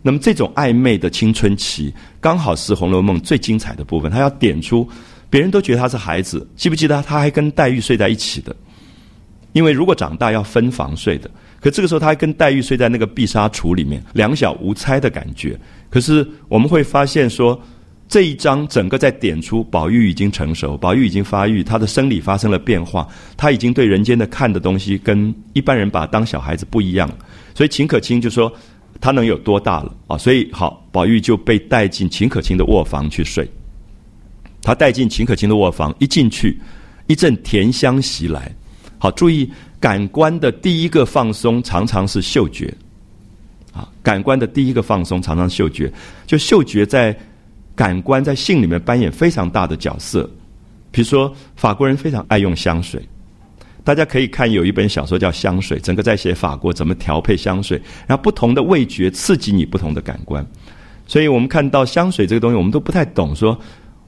[0.00, 4.10] 那么这种暧昧的青春期，刚好是《红楼梦》最精彩的部分。
[4.10, 4.88] 他要点出，
[5.28, 8.56] 别人都觉得他是孩子，记不记得他还跟黛玉睡在一起的？
[9.52, 11.30] 因为如果长大要分房睡的，
[11.60, 15.58] 可这个时候他还跟黛玉睡在那个碧纱橱里面，两小无猜的感觉。
[15.90, 17.60] 可是我们会发现说，
[18.08, 27.10] 这一章整个在点出宝玉已经成熟，宝玉已经发育，他的生理发生了变化，他已经对人间的看的东西跟一般人把当小孩子不一样。
[27.54, 28.52] 所以秦可卿就说
[29.00, 30.16] 他能有多大了啊？
[30.16, 33.48] 所以好，宝玉就被带进秦可卿的卧房去睡。
[34.62, 36.58] 他带进秦可卿的卧房，一进去，
[37.06, 38.54] 一阵甜香袭来。
[38.98, 42.72] 好，注意感官的第一个放松常常是嗅觉，
[43.72, 45.92] 啊，感官的第一个放松常常嗅觉，
[46.26, 47.16] 就嗅觉在
[47.76, 50.28] 感官在性里面扮演非常大的角色。
[50.90, 53.00] 比如说，法国人非常爱用香水，
[53.84, 60.44] 大家可以看有一本小说叫《香水》，整个在写法国怎么调配香水，然后不同的味觉刺激你不同的感官。
[61.06, 63.56] 所以我们看到香水这个东西，我们都不太懂，说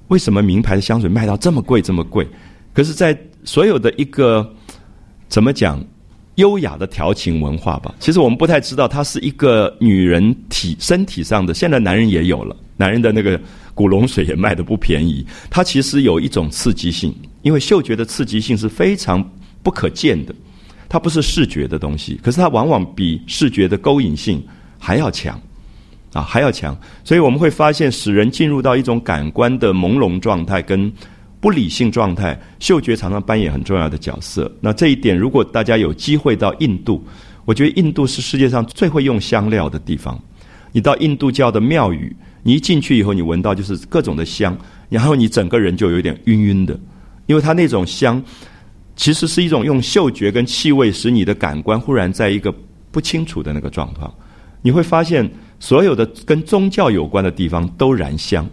[0.09, 2.27] 为什么名牌的香水卖到这么贵这么贵？
[2.73, 4.55] 可是，在所有的一个
[5.31, 5.83] 怎么讲
[6.35, 7.95] 优雅的调情文化吧？
[8.01, 11.55] 其实我们不太知道，它是一个女人体身体上的。
[11.55, 13.41] 现在男人也有了，男人的那个
[13.73, 15.25] 古龙水也卖的不便宜。
[15.49, 19.25] 它其实有一种刺激性，因为嗅觉的刺激性是非常
[19.63, 20.35] 不可见的，
[20.89, 24.43] 它不是视觉的东西，可是它往往比视觉的勾引性
[24.79, 25.41] 还要强
[26.13, 26.77] 啊，还要强。
[27.05, 30.93] 所以我们会发现，使人进入到一种感官的朦胧状态跟。
[31.41, 34.51] 不理性状态，嗅觉常常扮演很重要的角色。
[34.61, 37.03] 那这一点，如果大家有机会到印度，
[37.47, 40.21] 我觉得印度是世界上最会用香料的地方。
[40.73, 44.57] 你到印度教的庙宇，你一进去以后，你闻到就是各种的香，
[44.89, 46.79] 然后你整个人就有点晕晕的，
[47.27, 48.23] 因为它那种香
[48.95, 52.55] 其实是一种用嗅觉跟气味使你的感官忽然在一个
[52.91, 54.13] 不清楚的那个状况。
[54.63, 58.47] 你会发现，所有的跟宗教有关的地方都燃香，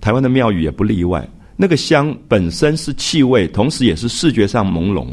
[0.00, 1.26] 台湾的庙宇也不例外。
[1.60, 5.08] 那个香本身是气味，同时也是视觉上朦胧，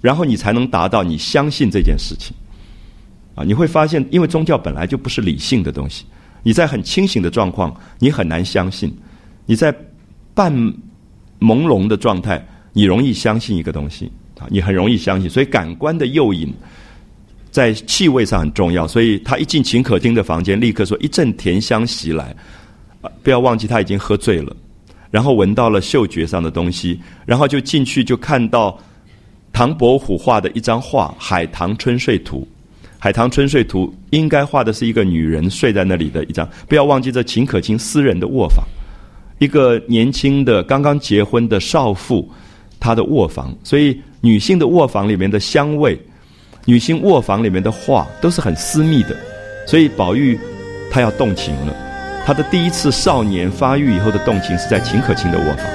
[0.00, 2.32] 然后你才能达到你相信这件事情。
[3.34, 6.04] 啊，你会发现，因为宗教本来就不是理性的东西，
[6.44, 8.88] 你在很清醒的状况，你很难相信；
[9.46, 9.74] 你在
[10.32, 10.52] 半
[11.40, 12.40] 朦胧的状态，
[12.72, 15.28] 你容易相信一个东西啊，你很容易相信。
[15.28, 16.54] 所以感官的诱引
[17.50, 18.86] 在气味上很重要。
[18.86, 22.32] 所以他一进秦可卿的房间，立刻说一阵甜香袭来，
[23.00, 24.54] 啊，不要忘记他已经喝醉了。
[25.10, 28.78] 然后闻到了嗅觉上的东西，然后就进去就看到
[29.52, 32.46] 唐伯虎画的一张画《海棠春睡图》。
[32.98, 38.64] 海棠春睡图》应该画的是一个女人睡在那里的一张，不要忘记这秦可卿私人的卧房，
[39.38, 42.30] 一个年轻的刚刚结婚的少妇，
[42.78, 43.56] 她的卧房。
[43.64, 45.98] 所以女性的卧房里面的香味，
[46.66, 49.16] 女性卧房里面的画都是很私密的。
[49.66, 50.38] 所以宝玉
[50.90, 51.74] 他要动情了，
[52.24, 55.66] 他的第一次少年发育以后的动情是在秦可卿的卧房。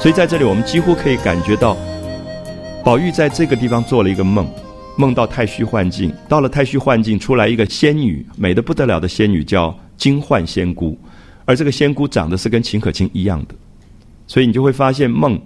[0.00, 1.76] 所以在这里，我们几乎可以感觉到，
[2.84, 4.44] 宝玉在这个地方做了一个梦，
[4.96, 6.12] 梦到太虚幻境。
[6.28, 10.98] 到了太虚幻境，出来一个仙女，美的不得了的仙女，叫金幻仙姑。
[11.44, 13.54] 而这个仙姑长得是跟秦可卿一样的，
[14.26, 15.40] 所以你就会发现，梦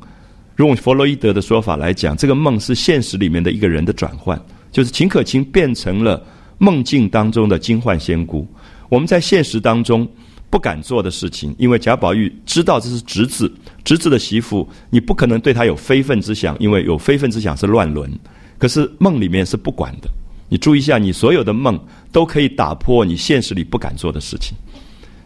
[0.57, 4.41] 用弗洛伊德的说法来讲，这个梦是现实里面的一个人的转换，
[4.73, 6.25] 就是秦可卿变成了
[6.57, 8.47] 梦境当中的金幻仙姑。
[8.89, 10.09] 我们在现实当中。
[10.49, 13.53] 不敢做的事情，因为贾宝玉知道这是侄子，
[13.85, 18.11] 侄子的媳妇，你不可能对他有非分之想，因为有非分之想是乱伦。
[18.57, 20.09] 可是梦里面是不管的，
[20.49, 21.79] 你注意一下，你所有的梦
[22.13, 24.57] 都可以打破你现实里不敢做的事情。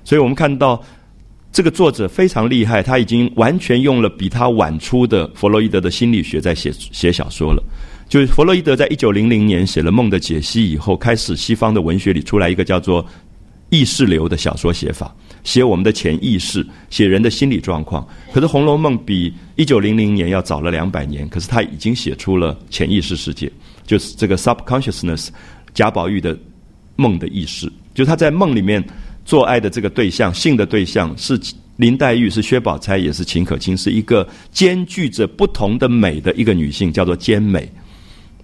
[0.04, 0.83] 所以我们看到
[1.52, 7.62] 这个作者非常厉害，他已经完全用了比他晚出的弗洛伊德的心理学在写写小说了。
[8.09, 13.06] 就是弗洛伊德在一九零零年写了《梦的解析》以后，开始西方的文学里出来一个叫做。
[13.70, 18.06] 意识流的小说写法，写我们的潜意识，写人的心理状况。
[18.33, 23.50] 可是《红楼梦》比一九零零年要早了两百年，可是他已经写出了潜意识世界，
[23.87, 25.28] 就是这个 subconsciousness。
[25.72, 26.37] 贾宝玉的
[26.96, 28.85] 梦的意识，就是他在梦里面
[29.24, 31.40] 做爱的这个对象，性的对象是
[31.76, 37.70] 林黛玉，是薛宝钗，也是秦可卿，是一个兼具着不同的美的一个女性，叫做兼美。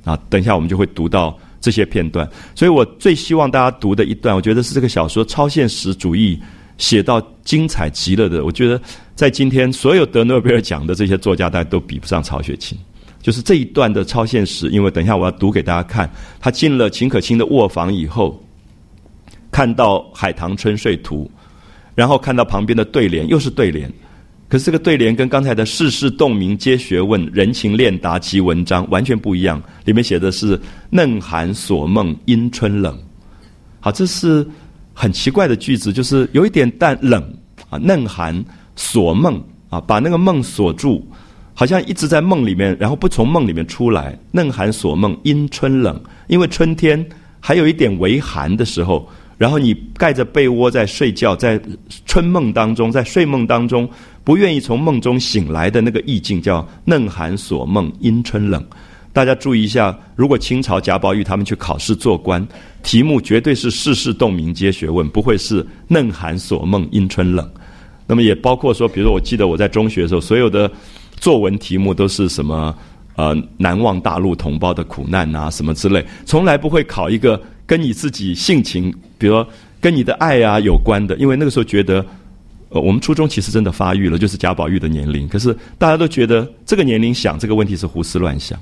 [0.04, 1.36] 啊，等一下我们就会读到。
[1.66, 6.40] 这些片段，所以我最希望大家读的一段，我觉得是这个小说超现实主义
[6.78, 8.44] 写到精彩极了的。
[8.44, 8.80] 我觉得
[9.16, 12.78] 在今天所有得诺贝尔奖的这些作家，大家都比不上曹雪芹。
[13.20, 16.08] 就是这一段的超现实，因为等一下我要读给大家看。
[16.38, 18.40] 他进了秦可卿的卧房以后，
[19.50, 21.28] 看到《海棠春睡图》，
[21.96, 23.92] 然后看到旁边的对联，又是对联。
[24.48, 29.60] 可是这个对联跟刚才的“世事洞明皆学问，人情练达即文章”完全不一样。
[29.84, 32.96] 里面写的是“嫩寒锁梦因春冷”，
[33.80, 34.46] 好，这是
[34.94, 37.20] 很奇怪的句子，就是有一点淡冷
[37.68, 37.76] 啊。
[37.78, 38.44] 嫩寒
[38.76, 41.04] 锁梦啊，把那个梦锁住，
[41.52, 44.16] 好像一直在梦里面，然后不从梦里面出来。
[44.30, 47.04] 嫩寒锁梦因春冷，因为春天
[47.40, 51.60] 还有一点微寒的时候，然后你盖着被窝在睡觉，在
[52.04, 53.90] 春梦当中，在睡梦当中。
[54.26, 58.60] 不愿意从梦中醒来的那个意境叫“嫩寒锁梦阴春冷”。
[59.14, 62.44] 大家注意一下，如果清朝贾宝玉他们去考试做官，
[62.82, 67.48] 题目绝对是“世事洞明皆学问”，不会是“嫩寒锁梦阴春冷”。
[68.04, 70.68] 那么也包括说，比如说，我记得我在中学的时候，所有的
[71.20, 72.76] 作文题目都是什么
[73.14, 79.48] 呃难忘大陆同胞的苦难啊什么之类，从来不会考一个跟你自己性情，比如说
[79.80, 82.04] 跟你的爱啊有关的，因为那个时候觉得。
[82.68, 85.28] 呃，我们初中其实真的发育了，就是贾宝玉的年龄。
[85.28, 88.58] 可是大家都觉得这个年龄想这个问题是胡思乱想，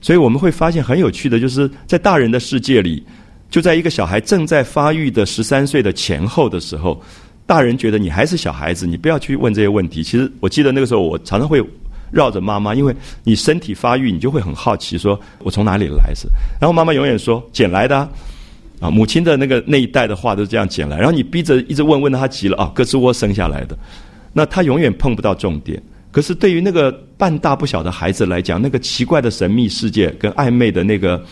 [0.00, 3.02] 所以我们会发现很有趣的，就是在大人的世界里，
[3.50, 7.02] 就在一个小孩正在发育的十三岁的前后的时候，
[7.46, 10.02] 大人觉得你还是小孩子，你不要去问这些问题。
[10.02, 11.64] 其实我记得那个时候，我常常会
[12.10, 12.94] 绕着妈妈，因为
[13.24, 16.28] 你身体发育，你就会很好奇，说我从哪里来是？
[16.60, 17.96] 然后妈妈永远说捡来的。
[17.96, 18.08] 啊，
[18.80, 23.76] 啊母亲的那个那一代的话都是这样捡来，然后你逼着一直问，问到他急了啊，胳肢窝生下来的，
[24.32, 25.82] 那他永远碰不到重点。
[26.10, 31.22] 可是对于那个半大不小的孩子来讲，那个奇怪的神秘世界跟暧昧的那个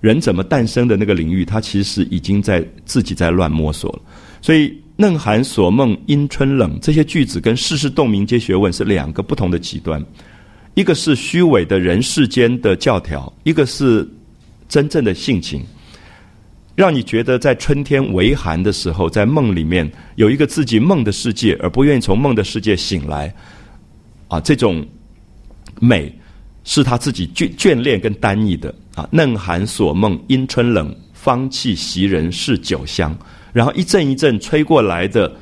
[0.00, 4.00] 人怎么诞生的那个领域，他其实已经在自己在乱摸索了。
[4.42, 10.04] 所以“嫩寒锁梦阴春冷”这些句子跟“世事洞明皆学问”是两个不同的极端，
[10.74, 14.06] 一个是虚伪的人世间的教条，一个是
[14.68, 15.62] 真正的性情。
[16.74, 23.32] 让你觉得在春天微寒的时候，在梦里面有一个自己梦的世界，而不愿意从梦的世界醒来，
[24.28, 24.84] 啊，这种
[25.80, 26.12] 美
[26.64, 29.08] 是他自己眷眷恋跟单意的啊。
[29.12, 33.16] 嫩寒锁梦因春冷，芳气袭人是酒香。
[33.52, 35.32] 然后一阵一阵吹过来的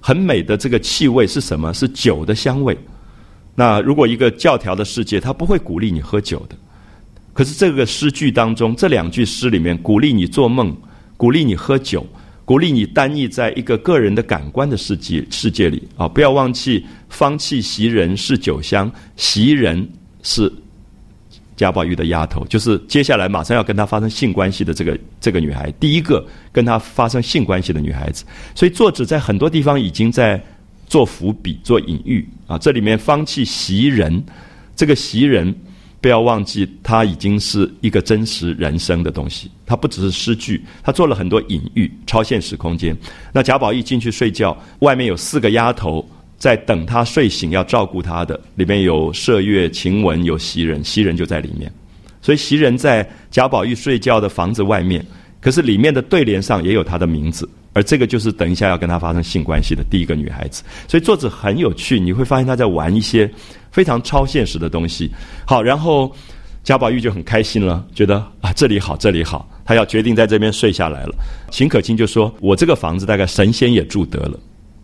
[0.00, 1.72] 很美的这个气味是什么？
[1.72, 2.76] 是酒的香味。
[3.54, 6.56] 那如果一个教条的世界，他不会鼓励你喝酒的。
[7.40, 10.76] 可是这个诗句当中，这两句诗里面鼓励你做梦，
[11.16, 12.06] 鼓励你喝酒，
[12.44, 19.88] 鼓励你单一在一个个人的感官的世界世界里啊，不要忘记方气袭人是酒香，袭人
[20.22, 20.52] 是
[21.56, 26.22] 贾宝玉的丫头，就是接下来马上要跟他发生性关系的这个这个女孩，第一个
[26.52, 28.22] 跟他发生性关系的女孩子。
[28.54, 30.38] 所以作者在很多地方已经在
[30.86, 32.58] 做伏笔、做隐喻啊。
[32.58, 34.22] 这里面方气袭人，
[34.76, 35.54] 这个袭人。
[36.00, 39.50] 不要忘记，它已经是一个真实人生的东西。
[39.66, 42.96] 它不只是诗句，它做了很多隐喻、超现实空间。
[43.32, 46.02] 那贾宝玉进去睡觉，外面有四个丫头
[46.38, 48.40] 在等他睡醒，要照顾他的。
[48.54, 51.70] 里面有麝月、晴雯，有袭人，袭人就在里面。
[52.22, 55.04] 所以袭人在贾宝玉睡觉的房子外面，
[55.38, 57.48] 可是里面的对联上也有他的名字。
[57.72, 60.64] 而这个就是等一下要跟他发生性关系的第一个女孩子。
[60.88, 63.30] 所以作者很有趣，你会发现他在玩一些。
[63.70, 65.10] 非常超现实的东西，
[65.46, 66.12] 好，然后
[66.62, 71.14] 贾宝玉就很开心了，觉得啊这里好，这里好，他要决定在这边睡下来了。
[71.50, 74.38] 秦可卿就说：“我这个房子大概神仙也住得了。”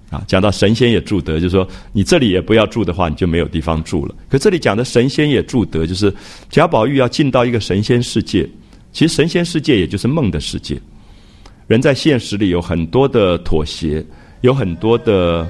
[0.08, 4.14] 啊，讲到神仙也住得，就是说你这里也不要住的话，你就没有地方住了。
[4.30, 6.14] 可这里讲的神仙也住得，就是
[6.48, 8.48] 贾宝玉要进到一个神仙世界。
[8.92, 10.80] 其实神仙世界也就是梦的世界，
[11.66, 14.02] 人在现实里有很多的妥协，
[14.42, 15.46] 有很多的。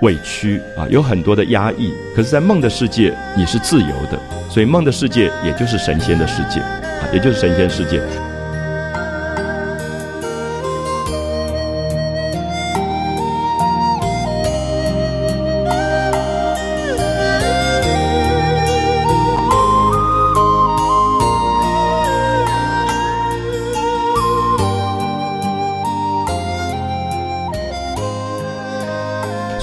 [0.00, 1.92] 委屈啊，有很多的压抑。
[2.14, 4.18] 可是，在梦的世界，你是自由的，
[4.50, 8.00] 所以梦的世界也就是神仙的世界，啊，也就是神仙世界。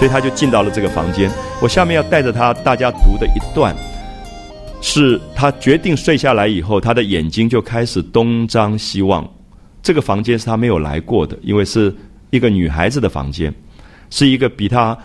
[0.07, 1.29] 以他就进到了这个房间。
[1.61, 3.75] 我下面要带着他大家读的一段，
[4.81, 9.29] 是他决定睡下来以后，他的眼睛就开始东张西望。
[9.83, 11.93] 这个房间是他没有来过的，因为是
[12.29, 13.53] 一个女孩子的房间，
[14.09, 14.97] 是一个比他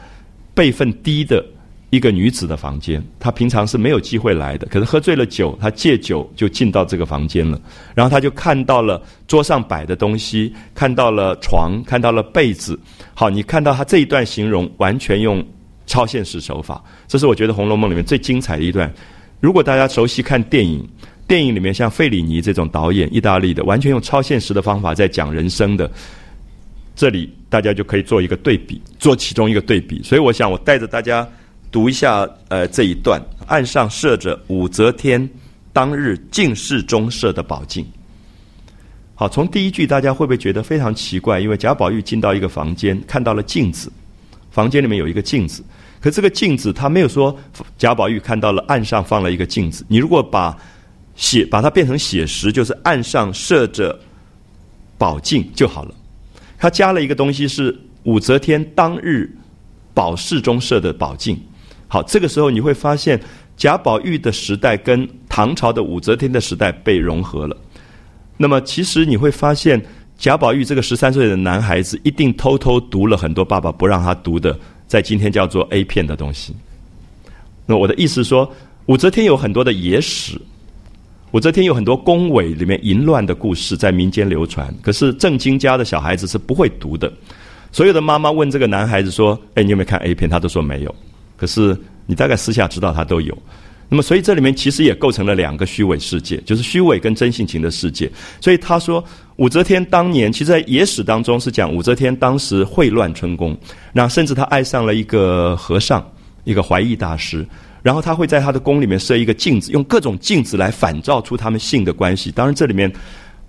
[0.55, 1.45] 辈分低的。
[1.93, 4.67] 一个女子的房间，她平常是没有机会来的。
[4.69, 7.61] 可是喝醉了酒，她借酒就进到这个房间了。
[7.95, 12.81] 然后她就看到了桌上摆的东西，看到了床，看到了被子。
[13.13, 15.45] 好，你看到她这一段形容，完全用
[15.87, 16.83] 超现实手法。
[17.07, 18.91] 这是我觉得《红楼梦》里面最精彩的一段。
[19.41, 20.83] 如果大家熟悉看电影，
[21.29, 25.91] 电影里面像费里尼这种导演，意大利的，完全用超现实的方法在讲人生的，
[26.97, 30.03] 这里大家就可以做一个对比，做其中一个对比。
[30.03, 31.29] 所以我想，我带着大家。
[31.73, 35.29] 读一下，呃，这一段，岸上设着武则天
[35.73, 37.85] 当日进士中设的宝镜。
[39.15, 41.41] 好，从第一句，大家会不会觉得非常奇怪？
[41.41, 43.91] 因为贾宝玉进到一个房间，看到了镜子，
[44.51, 45.65] 房间里面有一个镜子，
[45.99, 47.35] 可这个镜子他没有说
[47.79, 49.83] 贾宝玉看到了岸上放了一个镜子。
[49.89, 50.55] 你如果把
[51.17, 53.99] 写把它变成写实，就是岸上设着
[54.99, 55.95] 宝镜就好了。
[56.59, 59.31] 他加了一个东西是武则天当日
[59.95, 61.41] 宝室中设的宝镜。
[61.93, 63.21] 好，这个时候你会发现
[63.55, 67.55] 贾宝玉的时代跟唐朝的武则天的时代被融合了。
[68.39, 69.79] 那么，其实你会发现
[70.17, 76.57] 贾宝玉这个十三岁的男孩子一定偷偷读了很多爸爸不让他读的，在今天叫做 A 片的东西。
[77.67, 78.51] 那我的意思说，
[78.87, 80.41] 武则天有很多的野史，
[81.33, 87.13] 武则天有很多宫闱里面淫乱的故事在民间流传，可是正经家的小孩子是不会读的。
[87.71, 90.95] 所有的妈妈问这个男孩子说：“哎，你有没有看 A 片？”他都说没有。
[91.43, 91.77] 可是
[92.07, 93.37] 你大概私下知道他都有，
[93.89, 98.09] 那么所以这里面其实也构成了两个虚伪世界，就是虚伪跟真性情的世界。
[98.41, 99.05] 所以他说
[99.39, 103.59] 武则天当年，其实在野史当中是讲武则天当时秽乱春宫，
[103.93, 106.09] 那甚至她爱上了一个和尚，
[106.45, 107.45] 一个怀义大师，
[107.83, 112.31] 然后他会在他的宫里面设一个镜子，用各种镜子来反照出他们性的关系。
[112.31, 112.89] 当然这里面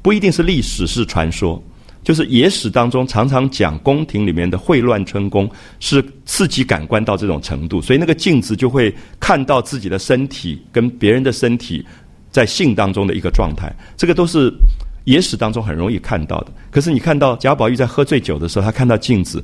[0.01, 1.61] 不一定是历史，是传说。
[2.03, 5.49] 就是野史当中常常讲宫廷里面的秽乱春宫
[5.79, 11.85] 是刺激感官到这种程度，所以那个镜子就会看到自己的身体跟别人的身体
[12.29, 14.53] 在性当中的一个状态，这个都是
[15.05, 16.47] 野史当中很容易看到的。
[16.69, 19.43] 可是你看到贾宝玉在喝醉酒的时候，他看到镜子，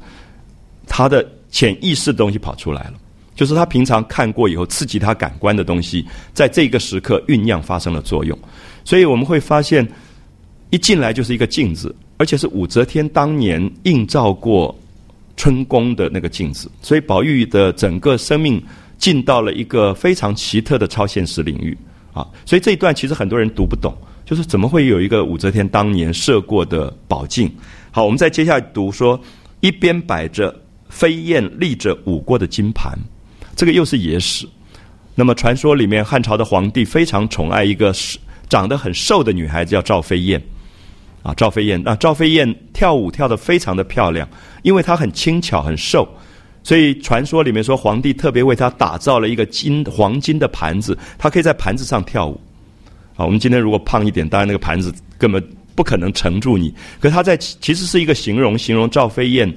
[0.86, 2.94] 他的潜意识的东西跑出来了，
[3.36, 8.38] 就是他平常看过以后刺激他感官的东西，在这个时刻酝酿发生了作用，
[8.84, 9.88] 所以我们会发现
[10.72, 11.96] 一进来就是一个镜子。
[12.20, 14.78] 而且是武则天当年映照过
[15.38, 18.62] 春宫的那个镜子，所以宝玉的整个生命
[18.98, 21.76] 进到了一个非常奇特的超现实领域
[22.12, 22.28] 啊！
[22.46, 23.96] 所以这一段其实很多人读不懂，
[24.26, 27.50] 就是怎么会有一个武则天当年射过的宝镜？
[27.90, 29.18] 好，我们再接下来读说，
[29.62, 30.54] 一边摆着
[30.90, 33.00] 飞燕立着舞过的金盘，
[33.56, 34.46] 这个又是野史。
[35.16, 37.94] 那么传说里面汉朝的皇帝非常宠爱一个
[38.50, 40.42] 长得很瘦的女孩子，叫赵飞燕。
[41.22, 41.82] 啊，赵飞燕。
[41.84, 44.28] 那赵飞燕跳舞跳得非常的漂亮，
[44.64, 46.08] 因为她很轻巧、很瘦，
[46.64, 52.40] 所以传说里面说皇帝特别为她打造了一个金黄金的盘子，她可以在盘子上跳舞。
[53.16, 55.44] 啊，我们今天如果胖一点，当然那个盘子根本
[55.76, 56.74] 不可能承住你。
[57.00, 59.54] 可她在其实是一个形容，形容赵飞燕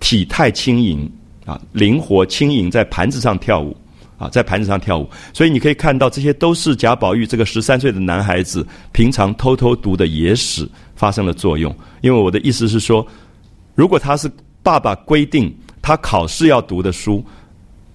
[0.00, 1.10] 体态轻盈
[1.46, 3.76] 啊，灵活轻盈，在盘子上跳舞。
[4.20, 11.74] 啊，在盘子上跳舞，所以你可以看到，这些都是贾宝玉这个十三岁的男孩子平常偷偷读的野史发生了作用。
[12.02, 13.04] 因为我的意思是说，
[13.74, 14.30] 如果他是
[14.62, 15.50] 爸爸规定
[15.80, 17.24] 他考试要读的书，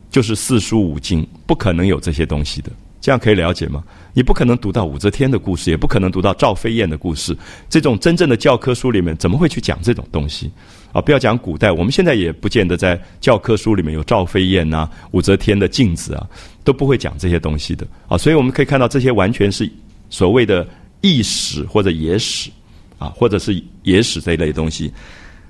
[0.09, 2.71] 就是四书五经，不可能有这些东西的。
[2.99, 3.83] 这样可以了解吗？
[4.15, 7.37] 你不可能读到武则天的故事，也不可能读到赵飞燕的故事。
[7.69, 10.49] 这种真正的教科书里面，怎么会去讲这种东西？
[10.95, 16.25] 啊，不要讲古代，我们现在也不见得在教科书里面有赵飞燕呐、武则天的镜子啊，
[16.63, 18.17] 都不会讲这些东西的啊。
[18.17, 19.69] 所以我们可以看到，这些完全是
[20.09, 20.65] 所谓的
[21.01, 22.49] 异史或者野史
[22.97, 24.89] 啊，或者是野史这一类东西。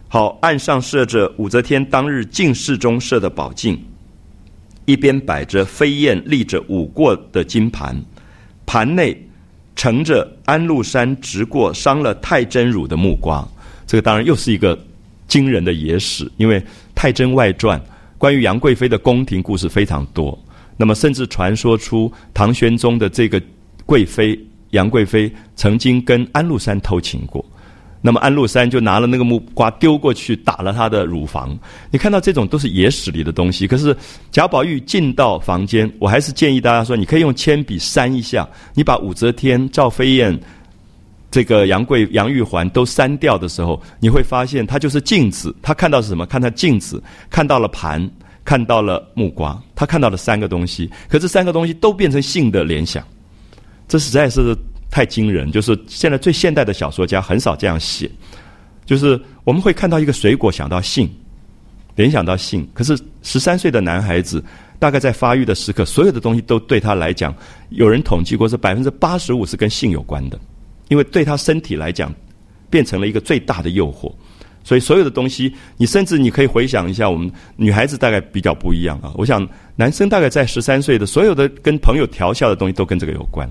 [0.08, 3.80] 好，案上设着武则天当日进士中设的宝镜，
[4.86, 7.96] 一边摆着飞燕立着舞过的金盘，
[8.66, 9.16] 盘内
[9.76, 13.48] 盛着安禄山直过伤了太真乳的木瓜。
[13.86, 14.76] 这个当然又是一个。
[15.28, 16.60] 惊人的野史，因为
[16.94, 17.80] 《太真外传》
[18.18, 20.38] 关于杨贵妃的宫廷故事非常多。
[20.78, 23.42] 那么，甚至传说出唐玄宗的这个
[23.86, 24.38] 贵妃
[24.72, 27.44] 杨贵妃曾经跟安禄山偷情过。
[28.02, 31.58] 那么，安禄山就拿了那个木瓜丢过去，打了她的乳房。
[31.90, 33.66] 你看到这种都是野史里的东西。
[33.66, 33.96] 可是
[34.32, 40.40] 贾宝玉进到房间，我还是建议大家说，你可以用铅笔删一下，你把武则天、赵飞燕。
[41.36, 45.54] 这个杨贵、杨玉环都删掉的时候，你会发现他就是镜子。
[45.62, 46.26] 他看到是什么？
[46.26, 48.10] 看到镜子，看到了盘，
[48.46, 49.62] 看到了木瓜。
[49.76, 53.06] 他看到了三个东西，可这三个东西都变成性的联想，
[53.86, 54.56] 这实在是
[54.90, 55.52] 太惊人。
[55.52, 58.10] 就是现在最现代的小说家很少这样写。
[58.86, 61.14] 就是我们会看到一个水果想到性，
[61.98, 62.66] 联想到性。
[62.74, 64.42] 可是十三岁的男孩子，
[64.80, 67.36] 大概在发育的时刻，所有的东西都对他来讲，
[67.72, 70.40] 有人统计过是百分之八十五是跟性有关的。
[70.88, 72.14] 因为对他身体来讲，
[72.70, 74.14] 变成了一个最大的诱惑，
[74.64, 79.12] 所以所有的东西，你甚至你可以回想一下，我们女孩子大概比较不一样啊。
[79.16, 83.50] 我想男生大概在十三岁的所有的跟朋友调笑的东西都跟这个有关，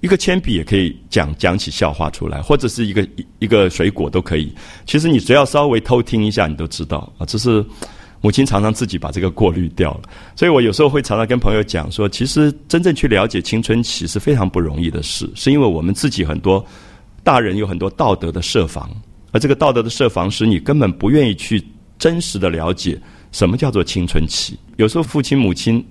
[0.00, 3.08] 一个铅笔也可以讲讲起笑话出来，或者是一个
[3.38, 4.52] 一个水果都可以。
[4.86, 7.64] 其实你只要稍微偷听一下，你都知道啊，只是。
[8.22, 10.02] 母亲常常自己把这个过滤掉了，
[10.34, 16.64] 所以我有时候会常常跟朋友讲说，其实真正去了解青春期是非常不容易的事，是因为我们自己很多
[17.22, 18.90] 大人有很多道德的设防，
[19.32, 21.62] 而这个道德的设防使你根本不愿意去
[21.98, 23.00] 真实的了解
[23.32, 24.58] 什么叫做青春期。
[24.76, 25.84] 有时候父亲母亲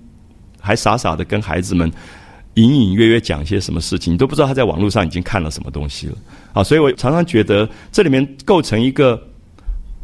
[0.60, 1.90] 还傻傻的跟孩子们
[2.56, 6.16] 隐隐约约讲一些什么事情，你都不知道他在网络上已经看了什么东西了
[6.54, 6.64] 啊！
[6.64, 9.22] 所以我常常觉得这里面构成一个。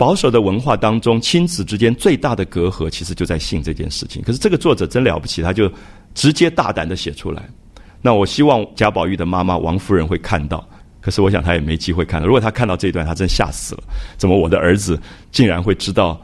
[0.02, 4.20] 保守的文化当中，亲子之间最大的隔阂，其实就在性这件事情。
[4.24, 5.72] 可是这个作者真了不起，他就
[6.16, 7.48] 直接大胆的写出来。
[8.02, 10.68] 那我希望贾宝玉的妈妈王夫人会看到，
[11.02, 12.26] 可是我想她也没机会看到。
[12.26, 13.84] 如果她看到这一段，她真吓死了。
[14.18, 15.00] 怎么我的儿子
[15.32, 16.20] 竟然会知道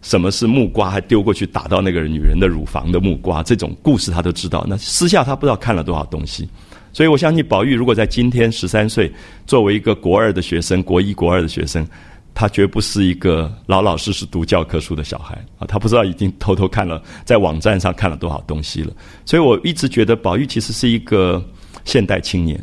[0.00, 3.42] 什么是木瓜，还丢过去打到那个女人的乳房的木瓜？
[3.42, 4.64] 这种故事他都知道。
[4.66, 6.48] 那私下他不知道看了多少东西。
[6.94, 9.12] 所以我相信宝玉如果在今天十三岁，
[9.46, 11.86] 作为一个国二的学生，国一、国二的学生。
[12.34, 15.66] 他绝不是一个老老实实读教科书的小孩啊！
[15.66, 18.92] 他不知道已经偷偷看了在网站上看了多少东西了。
[19.24, 21.44] 所以我一直觉得宝玉其实是一个
[21.84, 22.58] 现代青年，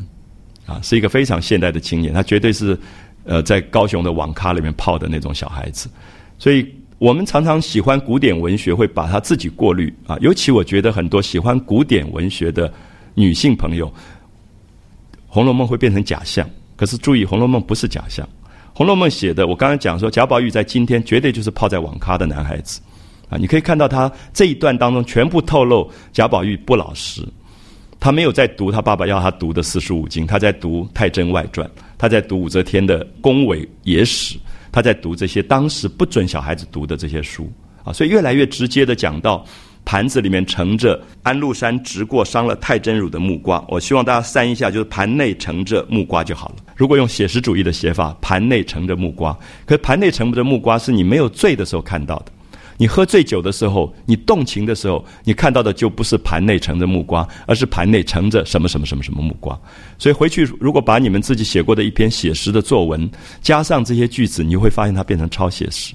[0.65, 2.13] 啊，是一个非常现代的青年。
[2.13, 2.77] 他绝对是
[3.23, 5.87] 呃在高雄的网咖里面泡的那种小孩子。
[6.37, 6.67] 所以
[6.97, 10.17] 我们常常喜欢古典文学，会把他自己过滤啊。
[10.19, 12.73] 尤其我觉得很多喜欢古典文学的
[13.13, 13.87] 女性朋友，
[15.27, 16.49] 《红楼梦》会变成假象。
[16.75, 18.25] 可是注意，《红楼梦》不是假象。
[18.79, 22.79] 《红楼梦》写的，我刚才讲说，贾宝玉在今天绝对就是泡在网咖的男孩子，
[23.27, 27.21] 啊，你可以看到他这一段当中全部透露贾宝玉不老实，
[27.99, 31.67] 他没有在读他爸爸要他读的四书五经，他在读《太真外传》，
[31.97, 34.37] 他在读武则天的宫闱野史，
[34.71, 37.51] 他在读这些当时不准小孩子读的这些书，
[37.83, 39.45] 啊，所以越来越直接的讲到。
[39.85, 46.55] 盘子里面盛着安禄山直过伤了太真乳的木瓜，我希望大家删一下，就是盘内盛着木瓜就好了。
[46.75, 52.25] 如果用写实主义的写法，盘内盛着木瓜，可盘内盛着木瓜是你没有醉的时候看到的。
[52.77, 59.59] 你喝醉酒的时候，你动情的时候，你看到的就不是盘内盛着木瓜，而是盘内盛着什么什么什么什么木瓜。
[59.97, 63.09] 所以回去如果把你们自己写过的一篇写实的作文
[63.41, 65.93] 加上这些句子，你会发现它变成超写实。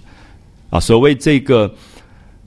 [0.68, 1.72] 啊，所谓这个。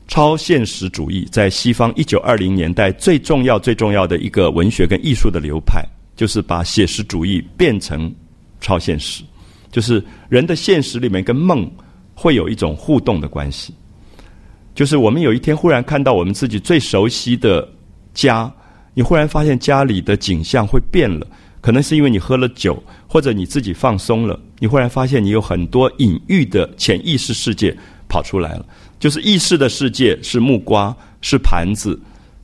[0.07, 5.85] 超现实主义在西方一九二零年代最重要、最重要的一个文学跟艺术的流派，
[6.15, 8.13] 就是把写实主义变成
[8.61, 9.23] 超现实，
[9.71, 11.69] 就是人的现实里面跟梦
[12.15, 13.73] 会有一种互动的关系。
[14.73, 17.67] 就是我们有一天忽然看到我们自己最熟悉的
[18.13, 18.51] 家，
[18.93, 21.27] 你忽然发现家里的景象会变了，
[21.59, 27.75] 可能是因为你喝了酒，或者你自己放松了，你忽然发现你有很多隐喻的潜意识世界
[28.07, 28.65] 跑出来了。
[28.99, 31.99] 就是意识的世界是木瓜，是盘子，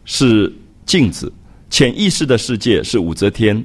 [0.05, 0.51] 是
[0.85, 1.27] 镜子；
[1.69, 3.63] 潜意识的世界是武则天，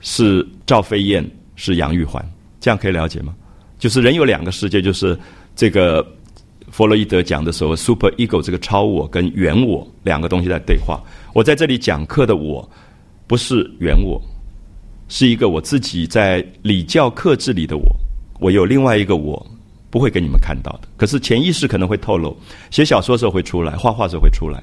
[0.00, 2.24] 是赵飞燕，是杨玉环。
[2.60, 3.34] 这样可以了解吗？
[3.78, 5.18] 就是人有两个世界，就是
[5.54, 6.06] 这个。
[6.72, 11.02] 弗洛伊德讲的时候，super ego 这个超我跟原我两个东西在对话。
[11.34, 12.70] 我在这里讲课的我，
[13.26, 14.22] 不是原我，
[15.08, 17.84] 是一个我自己在礼教克制里的我。
[18.38, 19.44] 我有另外一个我，
[19.90, 20.88] 不会给你们看到的。
[20.96, 22.36] 可是潜意识可能会透露，
[22.70, 24.62] 写小说时候会出来，画画时候会出来。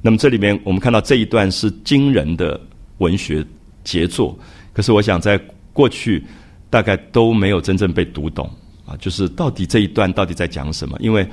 [0.00, 2.60] 那么这里面我们看到这一段是惊人的
[2.98, 3.44] 文学
[3.82, 4.38] 杰作，
[4.72, 5.40] 可是我想在
[5.72, 6.24] 过去
[6.70, 8.48] 大概都没有真正被读懂。
[8.86, 10.96] 啊，就是到底这一段到底在讲什么？
[10.98, 11.28] 因为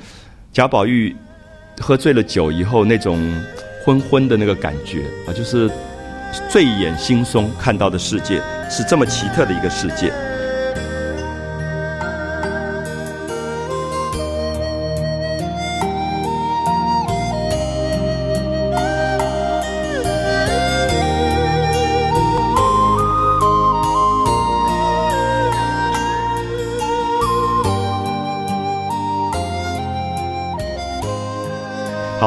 [0.51, 1.15] 贾宝玉
[1.79, 3.17] 喝醉了酒以后，那种
[3.85, 5.71] 昏昏的那个感觉啊，就是
[6.49, 10.11] 醉眼惺忪看到的世界是这么奇特的一个世界。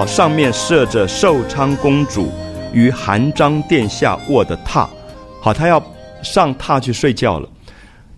[0.09, 2.33] 上面设着寿昌公主
[2.73, 4.89] 与韩章殿下卧的榻。
[5.39, 5.81] 好，他要
[6.23, 7.47] 上榻去睡觉了。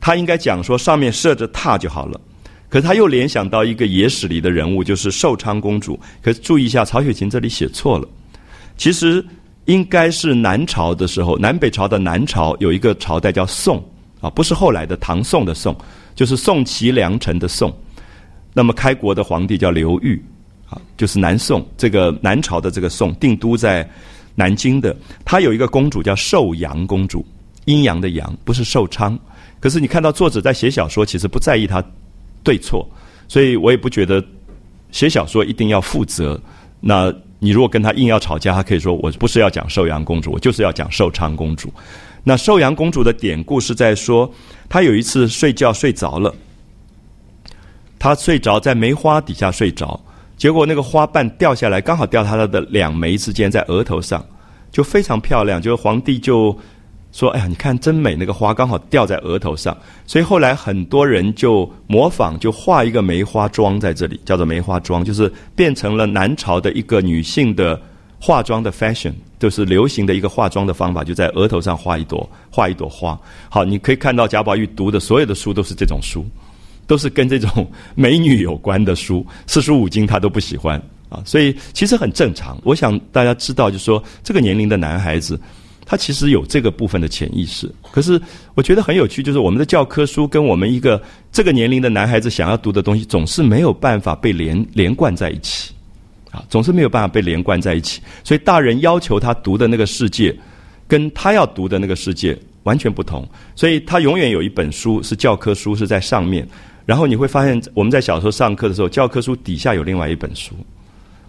[0.01, 2.19] 他应该讲说上面设着榻就好了。
[2.69, 5.99] 可是他又联想到一个野史里的人物，就是寿昌公主。
[6.23, 8.07] 可是注意一下，曹雪芹这里写错了。
[8.79, 9.23] 其实
[9.65, 13.85] 应该是南朝的时候，南北朝的南朝有一个朝代叫宋
[14.21, 15.77] 啊，不是后来的唐宋的宋，
[16.15, 17.77] 就是宋齐梁陈的宋。
[18.55, 20.25] 那么开国的皇帝叫刘裕。
[20.71, 23.87] 啊，就是南宋这个南朝的这个宋定都在
[24.37, 27.27] 南京的，他有一个公主叫寿阳公主，
[27.65, 29.19] 阴阳的阳不是寿昌。
[29.59, 31.85] 可是你看到作者在写小说，其实不在意他
[32.43, 32.89] 对错，
[33.29, 34.25] 所以我也不觉得
[34.93, 36.41] 写小说一定要负责。
[36.81, 41.71] 那你如果跟他硬要吵架，他可以说我不是要讲寿阳公主，我就是要讲寿昌公主。
[42.23, 44.31] 那寿阳公主的典故是在说，
[44.69, 46.35] 她有一次睡觉睡着了，
[47.99, 49.99] 她睡着在梅花底下睡着。
[50.41, 54.25] 结果那个花瓣掉下来，刚好掉他的两眉之间，在额头上，
[54.73, 55.61] 就非常漂亮。
[55.61, 56.59] 就是皇帝就
[57.13, 59.77] 说：“哎呀，你看真美，那个花刚好掉在额头上。”
[60.09, 67.79] 所以后来很多人就模仿，就画一个梅花妆在这里，叫做梅花妆，就是变成了南朝的一个女性的
[68.19, 73.21] 化妆的 fashion，就是流行的一个化妆的方法，就在额头上画一朵画一朵花。
[73.51, 76.25] 好，你可以看到贾宝玉读的所有的书都是这种书。
[76.91, 77.65] 都是跟这种
[77.95, 80.77] 美女有关的书， 四书五经他都不喜欢
[81.09, 82.61] 啊，所以其实很正常。
[82.65, 85.41] 我想大家知道，就是说这个年龄的男孩子，
[85.87, 87.73] 他其实有这个部分的潜意识。
[87.93, 88.21] 可是
[88.57, 95.73] 我觉得很有趣，就是我们的教科书跟我们一个这个年龄的男孩子想要读的东西，总是没有办法被连连贯在一起
[96.33, 98.03] 啊，总是没有办法被连贯在一起。
[98.25, 100.37] 所以大人要求他读的那个世界，
[100.89, 103.27] 跟他要读的那个世界完全不同。
[103.55, 106.47] 所以他永远有一本书是教科书是在上面。
[106.87, 110.55] 然后你会发现，我们在小时候上课的时候，教科书底下有另外一本书。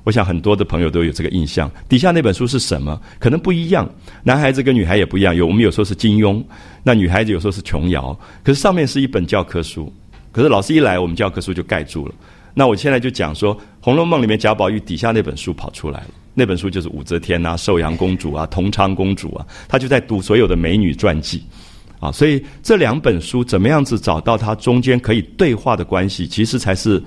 [0.04, 1.70] 我想很多的朋友都有这个印象。
[1.88, 3.00] 底下那本书是什么？
[3.20, 3.88] 可能不一样。
[4.24, 5.36] 男孩子跟女孩也不一样。
[5.36, 6.44] 有我们有时候是金庸，
[6.82, 8.18] 那女孩子有时候是琼瑶。
[8.44, 9.94] 可是上面是一本教科书。
[10.32, 12.16] 可是老师一来，我们教科书就盖住了。
[12.56, 16.08] 那我现在就讲说，《红楼梦》里面贾宝玉底下那本书跑出来了。
[16.34, 21.44] 那本书就是武则天啊、寿阳公主啊、同昌公主啊，他就在读所有的美女传记。
[22.00, 27.00] 啊，所以这两本书怎么样子找到它中间可以对话的关系，其实才是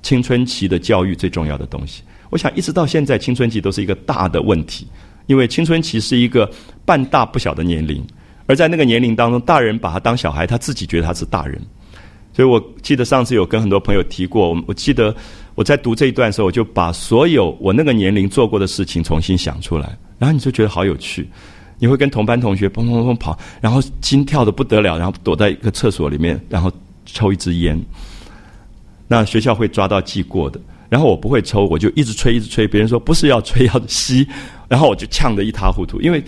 [0.00, 2.04] 青春期的教育最重要的东西。
[2.30, 4.86] 我想一直到现在，青春期都是一个大的问题，
[5.26, 6.48] 因为青春期是一个
[6.84, 8.00] 半大不小的年龄，
[8.46, 11.60] 而在那个年龄当中，大人把他当小孩，他自己觉得他是大人。
[12.32, 15.12] 所以我记得上次有跟很多朋友提过，我我记得
[15.58, 21.28] 我在读这一段的时候，我就把所有我那个年龄做过的事情重新想出来，然后你就觉得好有趣。
[21.80, 26.70] 你会跟同班同学砰砰砰跑，然后心跳的不得了，然后躲在一个厕所里面，然后
[27.06, 27.76] 抽一支烟。
[29.08, 32.64] 那学校会抓到记过的，然后我不会抽，我就一直吹一直吹。
[32.64, 34.24] 别人说不是要吹要吸，
[34.68, 36.00] 然后我就呛得一塌糊涂。
[36.00, 36.22] 因为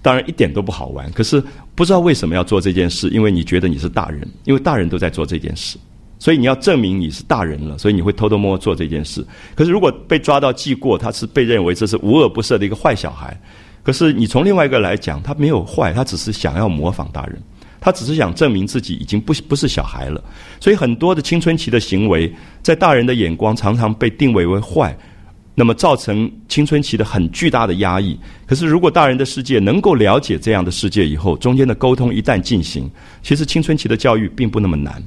[0.00, 1.42] 当然一点都不好玩，可是
[1.74, 5.76] 不知道为什么要做这件事，因为你觉得你是大人，因为大人都在做这件事，
[6.18, 9.24] 所以你要证明你是大人了，所以你会偷偷摸摸做这件事。
[9.54, 13.38] 可是如果被抓到记过，他是被认为这是无恶不赦的一个坏小孩。
[13.82, 17.40] 可是你从另外一个来讲，他没有坏，他只是想要模仿大人。
[17.78, 20.20] 他只是想证明自己已经不不是小孩了。
[20.58, 24.96] 所以很多的青春期的行为，在大人的眼光常常被定位为坏，
[25.54, 28.18] 那么造成青春期的很巨大的压抑。
[28.44, 32.90] 可是如果大人的世界能够了解这样的世界以后，中间的沟通一旦进行，
[33.22, 35.00] 其实青春期的教育并不那么难，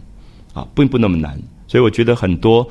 [0.59, 1.39] 啊，并不那么难。
[1.67, 2.67] 所以我觉得很多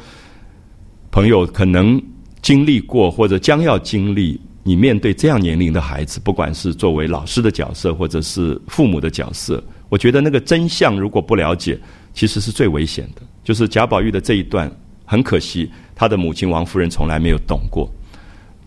[1.10, 2.00] 朋友可能
[2.42, 4.40] 经历过或者将要经历。
[4.64, 11.78] 你面对这样年龄的孩子，不管是作为老师的角色，或者是父母的角色，我觉得那个真相如果不了解，
[12.12, 13.22] 其实是最危险的。
[13.42, 14.70] 就是贾宝玉的这一段，
[15.06, 17.90] 很可惜，他的母亲王夫人从来没有懂过，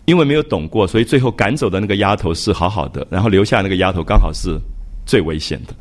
[0.04, 4.58] 因为没有懂过，所以最后赶走的那个丫头是好好的，然后留下那个丫头刚好是
[5.06, 5.74] 最危险的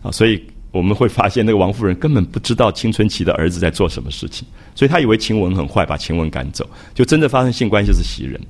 [0.00, 0.10] 啊！
[0.10, 8.40] 所以我们会发现，那个王夫人根本不知道青春期的儿子在做什么事情，所以他以为晴雯很坏，把晴雯赶走，就真的发生性关系是袭人。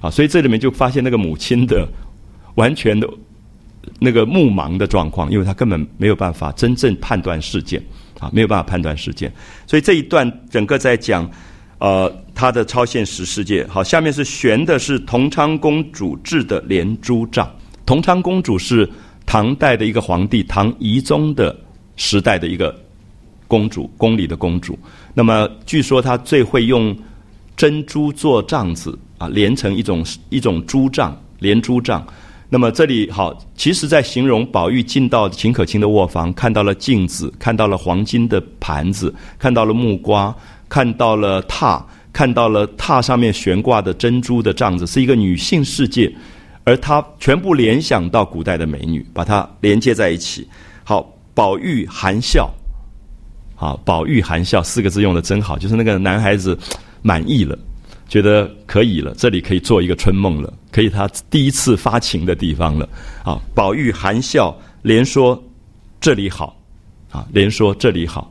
[0.00, 1.86] 啊，所以这里面就发现那个母亲的
[2.56, 3.08] 完全的
[4.00, 7.80] 那个目盲的状况，因为她根本没有办法真正判断事件，
[8.18, 9.32] 啊，没有办法判断事件。
[9.64, 11.30] 所以这一段整个在讲
[11.78, 13.64] 呃他的超现实世界。
[13.68, 17.48] 好，下面是悬的是同昌公主制的连珠帐。
[17.86, 18.88] 同昌公主是
[19.26, 21.56] 唐代的一个皇帝唐懿宗的
[21.96, 22.74] 时代的一个
[23.46, 24.78] 公主，宫里的公主。
[25.14, 26.96] 那么据说她最会用
[27.56, 28.98] 珍珠做帐子。
[29.22, 32.04] 啊，连成一种一种珠帐，连珠帐。
[32.48, 40.34] 那么这里好，其实在形容宝玉进到秦可卿的卧房，看到了镜子，看到了黄金的盘子，看到了木瓜，
[40.68, 41.80] 看到了榻，
[42.12, 46.12] 看到了榻上面悬挂的珍珠的帐子，是一个女性世界，
[46.64, 50.48] 而他全部联想到古代的美女，把它连接在一起。
[50.84, 52.52] 好，宝玉含笑，
[53.54, 56.58] 好，宝玉含笑四个字用的真好，就是那个男孩子
[57.02, 57.58] 满意了。
[58.08, 62.86] 觉得可以了，这里可以做一个春梦了，可以他第一次发情的地方了。
[63.24, 65.42] 啊，宝玉含笑连说
[65.98, 66.54] ：“这里好。”
[67.10, 68.30] 啊，连说：“这里好。”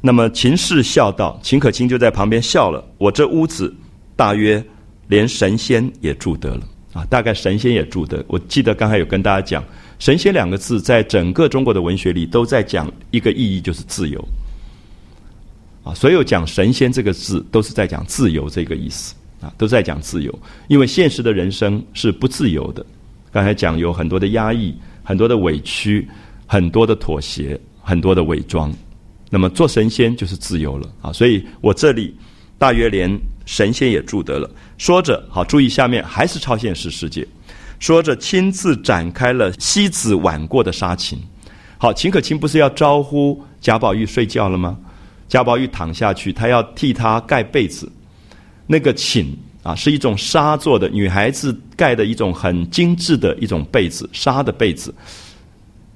[0.00, 2.82] 那么秦氏笑道：“秦可卿就在旁边笑了。
[2.96, 3.74] 我这屋子
[4.16, 4.64] 大约
[5.08, 6.62] 连神仙也住得了。
[7.06, 8.24] 大概神仙也住的。
[8.28, 9.64] 我记得刚才有跟大家讲，
[9.98, 14.22] 神仙两个字在整个中国的文学里都在讲一个意义，就是自由。
[15.84, 19.14] 啊，所有讲神仙这个字都是在讲自由这个意思。
[19.40, 20.36] 啊，都在讲自由，
[20.66, 22.84] 因为现实的人生是不自由的。
[23.30, 24.74] 刚才讲有很多的压抑，
[25.04, 26.08] 很多的委屈，
[26.44, 28.74] 很多的妥协，很多的伪装。
[29.30, 31.12] 那么做神仙就是自由了啊！
[31.12, 32.12] 所以我这里
[32.58, 33.08] 大约连
[33.48, 34.48] 神仙也住得了。
[34.76, 37.26] 说着，好注意下面还是超现实世界。
[37.80, 41.18] 说着，亲自展开了西子挽过的杀情。
[41.78, 44.76] 好，秦可卿不是要招呼贾宝玉睡觉了吗？
[45.28, 47.90] 贾宝玉躺下去，他要替他盖被子。
[48.66, 54.94] 那个寝啊，是一种纱做的，女孩子盖的一种很精致的一种被子，纱的被子，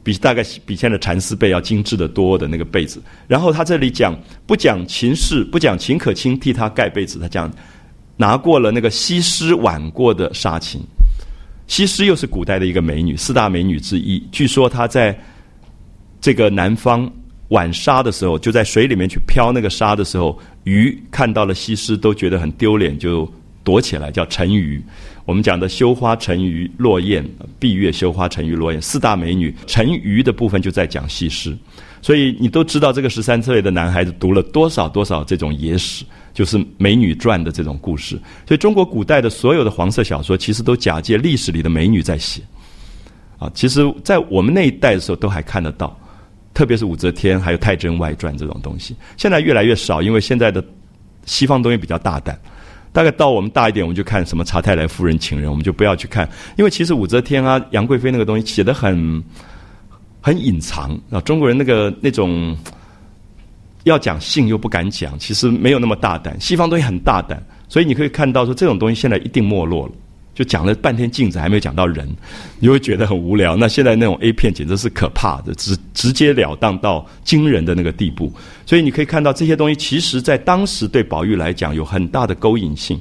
[0.03, 3.03] 比大概比现在的蚕丝被要精致的多的那个被子。
[3.29, 7.51] 然后他这里讲不讲秦氏，不讲秦可卿替他盖被子，他讲
[8.17, 10.81] 拿过了那个西施挽过的纱裙。
[11.67, 14.23] 西施又是古代的一个美女，四大美女之一。
[14.33, 15.19] 据说她在
[16.21, 17.11] 这个南方。
[17.49, 23.31] 挽纱的时候，就在水里面去漂那个纱的时候，鱼看到了西施都觉得很丢脸，就
[23.63, 24.83] 躲起来，叫沉鱼。
[25.25, 27.25] 我们讲的羞花沉鱼落雁，
[27.59, 31.57] 闭月羞花沉鱼落雁，四大美女沉鱼的部分就在讲西施。
[32.01, 36.05] 所以你都知道这个十三岁的男孩子读了多少多少这种野史，
[36.35, 38.21] 就是美女传的这种故事。
[38.47, 42.43] 所以中国古代的所有的黄色小说，其实都假借历史里的美女在写。
[43.39, 45.97] 啊，其实，在我们那一代的时候，都还看得到。
[46.55, 50.63] 特别是武则天，还有《太真外传》这种东西，现在越来越少，因为现在的
[51.25, 52.39] 西方东西比较大胆。
[52.93, 59.23] 大概到我们大一点，我们就看什么《查泰来夫人情人》，我们就不要去看，因为其实武则天啊、杨贵妃那个东西写的很
[60.21, 61.21] 很隐藏啊。
[61.23, 62.55] 中国人那个那种
[63.85, 66.39] 要讲性又不敢讲，其实没有那么大胆。
[66.39, 69.93] 西方东西很大胆，所以你可以看到说这种东西现在一定没落了。
[70.35, 72.09] 就讲了半天镜子，还没有讲到人，
[72.59, 73.55] 你会觉得很无聊。
[73.55, 78.33] 那现在那种 A 片简直是可怕的，直直截了当到惊人的那个地步。
[78.65, 82.99] 所以你可以看到这些东西，其实在当时对宝玉来讲有很大的勾引性，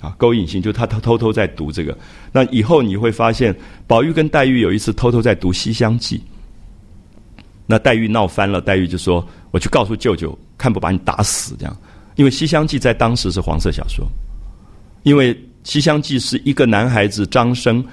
[0.00, 1.96] 啊，勾引性就他他偷偷在读这个。
[2.32, 3.54] 那以后你会发现，
[3.86, 6.18] 宝玉跟黛玉有一次偷偷在读《西厢记》，
[7.64, 11.76] 那黛玉闹翻了，黛玉就说：“我去告诉舅舅，看不把你打死。”这样，
[12.16, 14.04] 因为《西厢记》在当时是黄色小说，
[15.04, 15.32] 因为。
[15.64, 17.84] 《西厢记》是一个男孩子张生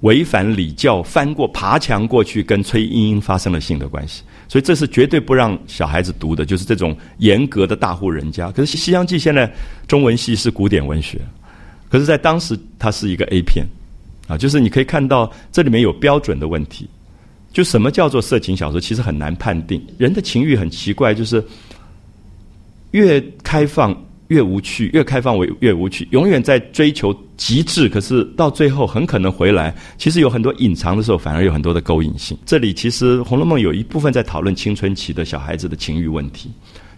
[0.00, 8.50] 违反礼教，翻过爬墙过去跟崔莺莺发生了性的关系，所以这是绝对不让小孩子读的，就是这种严格的大户人家。
[8.52, 9.52] 可是《西厢记》现在
[9.88, 11.20] 中文系是古典文学，
[11.88, 13.66] 可是在当时它是一个 A 片，
[14.28, 16.88] 啊，就是你可以看到这里面有标准的问题，
[17.52, 19.84] 就什么叫做色情小说，其实很难判定。
[19.96, 21.44] 人的情欲很奇怪，就是
[22.92, 23.96] 越开放
[24.28, 32.36] 越无趣，越开放为越无趣，永远在追求极致，可是到最后很可能回来，其实有很多隐藏的时候，反而有很多的勾引性。
[32.46, 36.50] 这里其实《红楼梦》有一部分在讨论青春期的小孩子的情欲问题。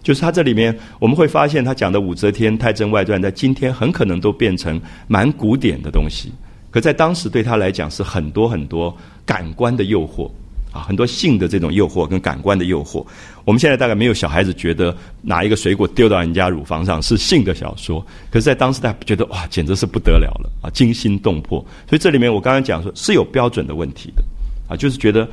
[0.03, 6.31] 就是他这里面，我们会发现他讲的武则天、太真外传，在今天很可能都变成蛮古典的东西，
[6.71, 10.27] 可在当时对他来讲是很多很多感官的诱惑
[10.71, 13.05] 啊，很多性的这种诱惑跟感官的诱惑。
[13.45, 21.59] 我们现在大概没有小孩子觉得拿一个水果丢到人家乳房上是性的小说，可是在当时大家觉得哇，简直是不得了了啊，惊心动魄。
[21.89, 24.23] 所以这里面我刚刚讲说是有标准的问题的
[24.67, 25.27] 啊，就是觉得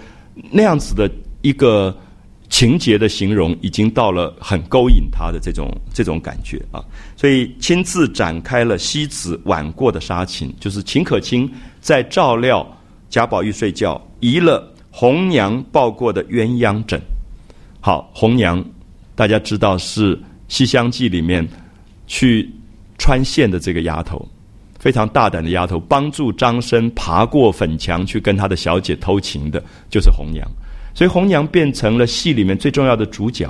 [0.50, 1.10] 那样子的
[1.42, 1.96] 一个。
[2.50, 6.82] 情节的形容已经到了很勾引他的这种这种感觉啊，
[7.14, 11.46] 所以亲自展开了西子晚过的杀情，就是秦可卿
[11.82, 12.66] 在照料
[13.10, 14.66] 贾宝玉睡觉，移了
[14.98, 17.00] 红娘抱过的鸳鸯枕。
[17.80, 18.64] 好，红娘
[19.14, 20.16] 大家知道是
[20.48, 21.46] 《西厢记》里面
[22.08, 22.50] 去
[22.98, 24.28] 穿线的这个丫头，
[24.80, 30.44] 非常大胆的丫头，帮助张生爬过粉墙去跟他的小姐偷情的，就是红娘。
[30.96, 33.46] 所以红娘变成了戏里面最重要的主角，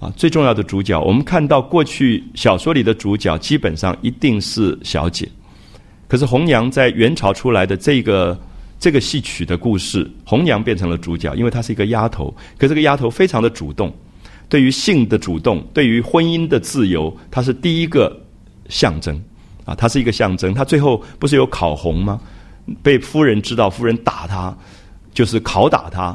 [0.00, 1.00] 啊，最重要的主角。
[1.02, 5.28] 我们看到过去小说里的主角基本上一定是小姐，
[6.08, 8.36] 可是红娘在元朝出来的这个
[8.78, 12.34] 这个戏曲的故事，红娘变成了主角，因为她是一个丫头。
[12.58, 13.92] 可这个丫头非常的主动，
[14.48, 18.16] 对于性的主动，对于婚姻的自由，她是第一个
[18.68, 19.22] 象征
[19.64, 20.52] 啊，她是一个象征。
[20.54, 22.20] 她最后不是有考红吗？
[22.82, 24.56] 被夫人知道，夫人打她。
[25.14, 26.14] 就是拷打她，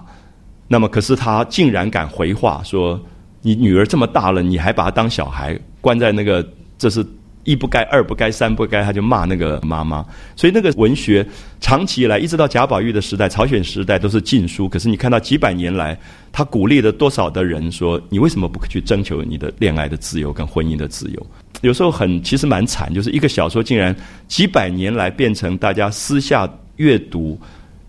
[0.68, 3.01] 那么可是她竟然敢回话说
[3.41, 6.47] ：“你女儿这么大了，你还把她当小孩，关在那个，
[6.78, 7.03] 这是
[7.43, 10.05] 一不该，二不该，三不该。”他就骂那个妈妈。
[10.35, 11.25] 所以那个文学
[11.59, 14.67] 长期以来，一直到贾宝玉的时代、朝鲜时代都是禁书。
[14.67, 15.97] 可是你看到几百年来，
[16.31, 21.27] 他鼓励了多少的人说：“你为什么不去征求你的恋爱的自由跟婚姻的自由？”
[21.61, 23.95] 有时候很其实蛮惨，就是一个小说竟然
[24.27, 27.39] 几百年来变成大家私下阅读。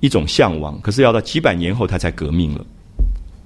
[0.00, 2.66] 一种向往，可是要到几百年后，他才革命了，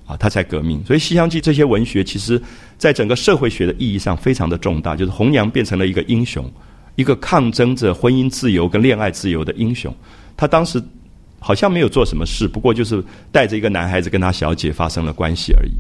[0.07, 0.83] 啊，他才革命。
[0.85, 2.41] 所以《西厢记》这些文学，其实
[2.79, 6.49] 在整个社会学的意义上非常的重大，就是红娘变成了一个英雄，
[6.95, 9.95] 一个抗争着婚姻自由跟恋爱自由的英雄。
[10.37, 10.83] 他当时
[11.41, 13.03] 好像没有做什么事，不过就是
[13.33, 15.73] 带着一个男孩子跟他小姐发生了关系而已。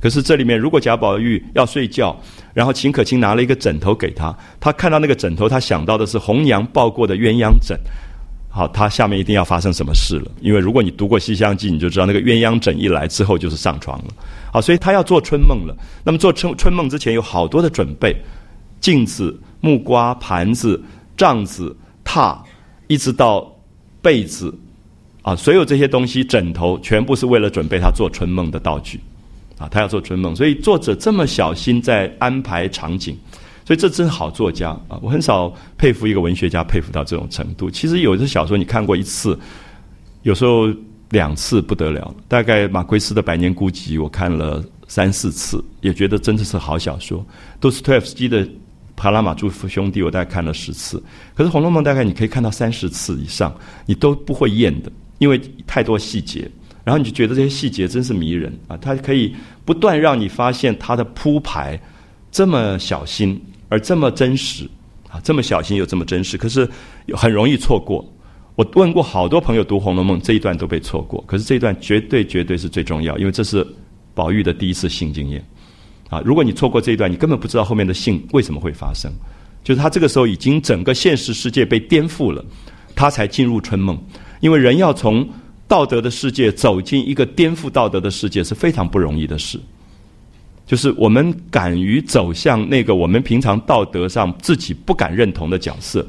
[0.00, 2.14] 可是这里面，如果贾宝玉要睡觉，
[2.52, 7.78] 然后秦可卿拿了一个枕头给他，他看到那个枕头，他想到的是红娘抱过的鸳鸯枕。
[8.56, 10.30] 好，他下面一定要发生什么事了？
[10.40, 14.04] 因为如果你读过《西厢记》，你就知道那个鸳鸯枕一来之后就是上床了。
[14.52, 15.76] 好，所以他要做春梦了。
[16.04, 18.14] 那么做春春梦之前有好多的准备：
[18.80, 20.80] 镜子、木瓜、盘子、
[21.16, 22.38] 帐子、榻，
[22.86, 23.52] 一直到
[24.00, 24.56] 被子，
[25.22, 29.00] 啊，所有这些东西、枕头，全部是为了准备他做春梦的道具。
[29.58, 33.18] 啊，他要做春梦，所以作者这么小心在安排场景。
[33.64, 34.98] 所以这真是好作家啊！
[35.00, 37.70] 我很少佩服一个文学家佩服到这种程度。
[37.70, 39.38] 其实有的小说你看过一次，
[40.22, 40.68] 有时候
[41.10, 42.14] 两次不得了。
[42.28, 47.24] 大概马奎斯的《百年孤寂》我看了三四次，也觉得真的是好小说。
[47.58, 48.44] 多斯托夫斯基的
[48.96, 51.02] 《帕拉马朱夫兄弟》我大概看了十次，
[51.34, 53.54] 可是《红楼梦》大概你可以看到三十次以上，
[53.86, 56.46] 你都不会厌的，因为太多细节，
[56.84, 58.76] 然后你就觉得这些细节真是迷人啊！
[58.76, 59.34] 它可以
[59.64, 61.80] 不断让你发现它的铺排
[62.30, 63.40] 这么小心。
[63.74, 64.70] 而这么真实，
[65.10, 66.68] 啊，这么小心又这么真实，可是
[67.12, 68.08] 很容易错过。
[68.54, 71.20] 我问过好多朋友读《红楼梦》，这一段都被错过。
[71.26, 73.66] 可是这一段绝对绝对是最重要，因为这是
[74.14, 75.44] 宝玉的第一次性经验。
[76.08, 79.10] 啊，如果你错过这一段，你根本不知道后面的性为什么会发生。
[79.64, 82.44] 就是他这个时候已经整个现实世界被颠覆了，
[82.94, 84.00] 他才进入春梦。
[84.38, 85.28] 因为人要从
[85.66, 89.58] 道德的世界走进一个颠覆道德的世界是非常不容易的事。
[90.66, 96.06] 就是我们敢于走向那个我们平常道德上自己不敢认同的角色，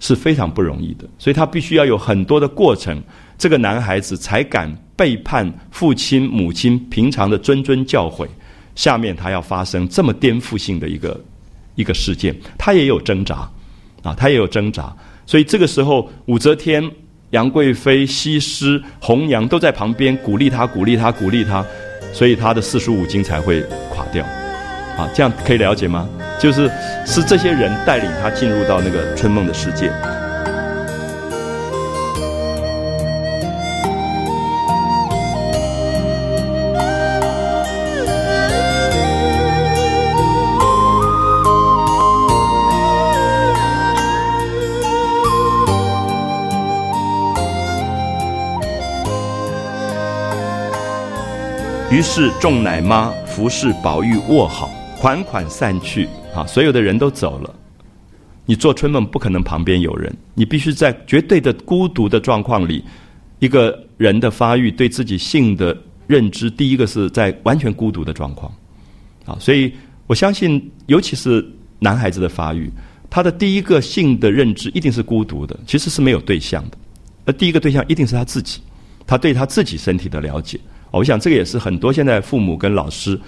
[0.00, 1.04] 是非常不容易的。
[1.18, 3.00] 所以他必须要有很多的过程，
[3.38, 8.26] 这个男孩子才敢背叛父亲母亲平常的谆谆教诲。
[8.74, 11.20] 下面他要发生这么颠覆性的一个
[11.74, 13.48] 一个事件，他也有挣扎
[14.02, 14.92] 啊，他也有挣扎。
[15.26, 16.82] 所以这个时候，武则天、
[17.30, 21.64] 杨贵妃、西施、红娘都在旁边鼓励他，鼓励他，鼓励他。
[22.12, 24.24] 所以他的四书五经才会垮掉，
[24.96, 26.08] 啊，这样可以了解吗？
[26.38, 26.70] 就是
[27.06, 29.90] 是这些人带领他进入到那个春梦的世界。
[52.02, 56.08] 是众奶妈服侍宝玉卧好，款款散去。
[56.34, 57.54] 啊，所有的人都走了，
[58.46, 62.82] 你做春梦不可能旁边有人，你必须在绝对的孤独的状况里，
[63.38, 65.76] 一个人的发育对自己性的
[66.06, 68.50] 认知，第一个是在完全孤独的状况。
[69.26, 69.70] 啊，所以
[70.06, 71.46] 我相信，尤其是
[71.78, 72.72] 男孩子的发育，
[73.10, 76.78] 他的第一个性的认知一定是孤独的，其实是没有对象的。
[77.26, 78.60] 而第一个对象一定是他自己，
[79.06, 80.58] 他对他自己身体的了解。
[80.98, 83.18] 我想这个也是很多现在父母跟老师，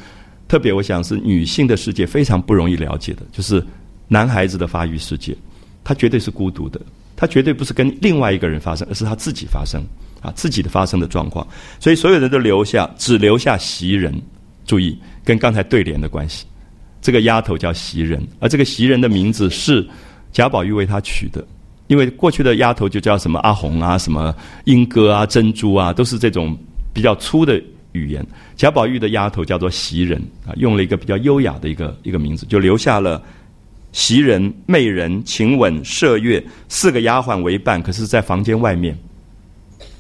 [0.47, 3.65] 特别我想是女性的世界非常不容易了解的，就是
[4.09, 5.37] 男孩子的发育世界，
[5.83, 6.81] 他绝对是孤独的，
[7.17, 9.83] 他绝对不是跟另外一个人发生，而是他自己发生
[10.21, 11.47] 啊，自己的发生的状况。
[11.81, 14.15] 所以所有人都留下，只留下袭人。
[14.67, 16.47] 注意跟刚才对联的关系，
[17.03, 19.87] 这个丫头叫袭人，而这个袭人的名字是
[20.33, 21.47] 贾宝玉为她取的。
[21.87, 24.35] 因为过去的丫头就叫什么阿红啊、什么
[24.65, 26.57] 莺歌啊、珍珠啊，都是这种
[26.95, 28.27] 比较粗的语言。
[28.57, 33.23] 贾宝玉的丫头叫做袭人啊，用了一个比较优雅的一个一个名字，就留下了
[33.93, 37.83] 袭人、媚人、晴雯、麝月四个丫鬟为伴。
[37.83, 38.97] 可是，在房间外面，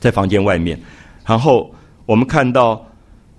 [0.01, 0.81] 在房间外面，
[1.27, 1.71] 然后
[2.07, 2.85] 我们看到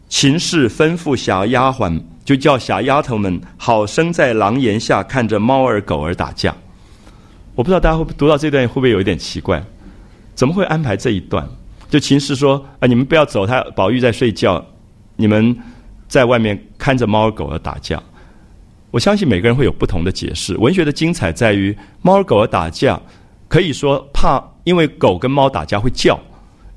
[0.10, 6.56] 秦氏吩咐小丫鬟，就叫小丫头们好生在廊檐下看着猫儿狗儿打架。
[7.56, 9.64] 我不知道大家会读到这段会不会有一点奇怪？
[10.36, 11.48] 怎么会安排这一段？
[11.90, 14.64] 就秦氏说：“啊，你们不要走，他宝玉在睡觉，
[15.16, 15.56] 你们
[16.08, 18.02] 在外面看着猫儿狗儿打架。”
[18.92, 20.56] 我相信每个人会有不同的解释。
[20.58, 23.00] 文学的精彩在于，猫儿狗儿打架，
[23.48, 26.20] 可以说怕因为狗跟猫打架会叫，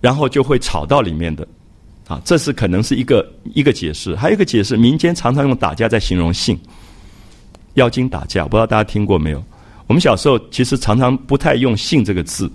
[0.01, 1.47] 然后就会吵到里面的，
[2.09, 4.17] 啊，这是可能是一个一个解释。
[4.17, 6.59] 还有一个解释，民间常常用打架在形容性，
[7.75, 9.43] 妖精打架，不知道大家听过没有？
[9.87, 12.51] 我们小时候其实常常不太用“性”这个字，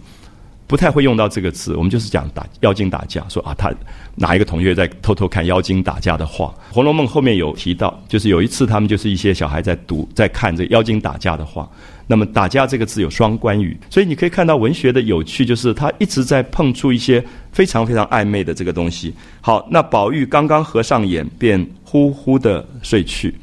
[0.67, 1.75] 不太会用到这个字。
[1.75, 3.71] 我们就是讲打妖精打架，说啊，他
[4.15, 6.47] 哪一个同学在偷偷看妖精打架的画。
[6.73, 11.69] 《红楼梦》后面有提到，就是有一次他们就是一些小孩在读、在看这妖精打架的画。
[12.05, 19.13] 那么“打架”这个字有双关语，所以你可以看到文学的有趣，就是他一直在碰触一些非常非常暧昧的这个东西。
[19.39, 23.33] 好，那宝玉刚刚合上眼，便呼呼的睡去。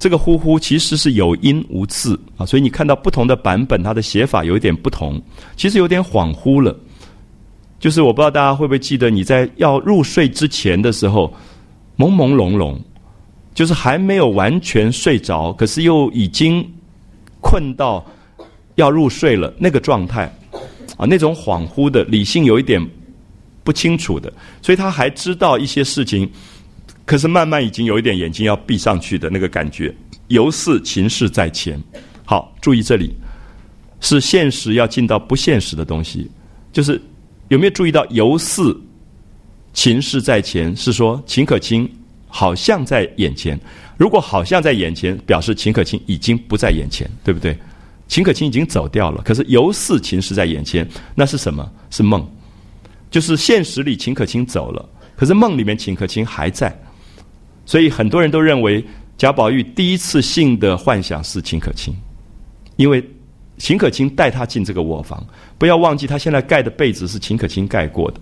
[0.00, 5.20] 这个“呼呼”其实是有音无字啊，所以你看到不同的版本，它的写法有一点不同，
[5.56, 6.74] 其实有点恍惚了。
[7.78, 11.30] 就是我不知道大家会不会记得，你在要入睡之前的时候，
[11.98, 12.78] 朦朦胧胧，
[13.54, 16.66] 就是还没有完全睡着，可是又已经
[17.42, 18.02] 困到
[18.76, 20.24] 要入睡了那个状态
[20.96, 22.82] 啊，那种恍惚的理性有一点
[23.62, 24.32] 不清楚的，
[24.62, 26.26] 所以他还知道一些事情。
[27.10, 29.92] 可是慢慢已经有一点眼睛要闭上去的那个感觉，
[30.28, 31.76] 犹似情势在前。
[32.24, 33.16] 好，注意这里
[33.98, 36.30] 是现实要进到不现实的东西，
[36.72, 37.02] 就是
[37.48, 38.80] 有没有注意到犹似
[39.72, 40.74] 情势在前？
[40.76, 41.90] 是说秦可卿
[42.28, 43.58] 好像在眼前。
[43.96, 47.58] 如果好像在眼前，表示秦可卿已经不在眼前，对不对？
[48.06, 49.20] 秦可卿已经走掉了。
[49.24, 51.68] 可是犹似情势在眼前，那是什么？
[51.90, 52.24] 是梦。
[53.10, 56.72] 就是现实里秦可卿走了，可是梦里面秦可卿还在。
[57.70, 58.84] 所以很多人都认为
[59.16, 61.94] 贾宝玉第一次性的幻想是秦可卿，
[62.74, 63.00] 因为
[63.58, 65.24] 秦可卿带他进这个卧房。
[65.56, 68.18] 不要忘记，他现在盖的被子是秦可卿盖过的，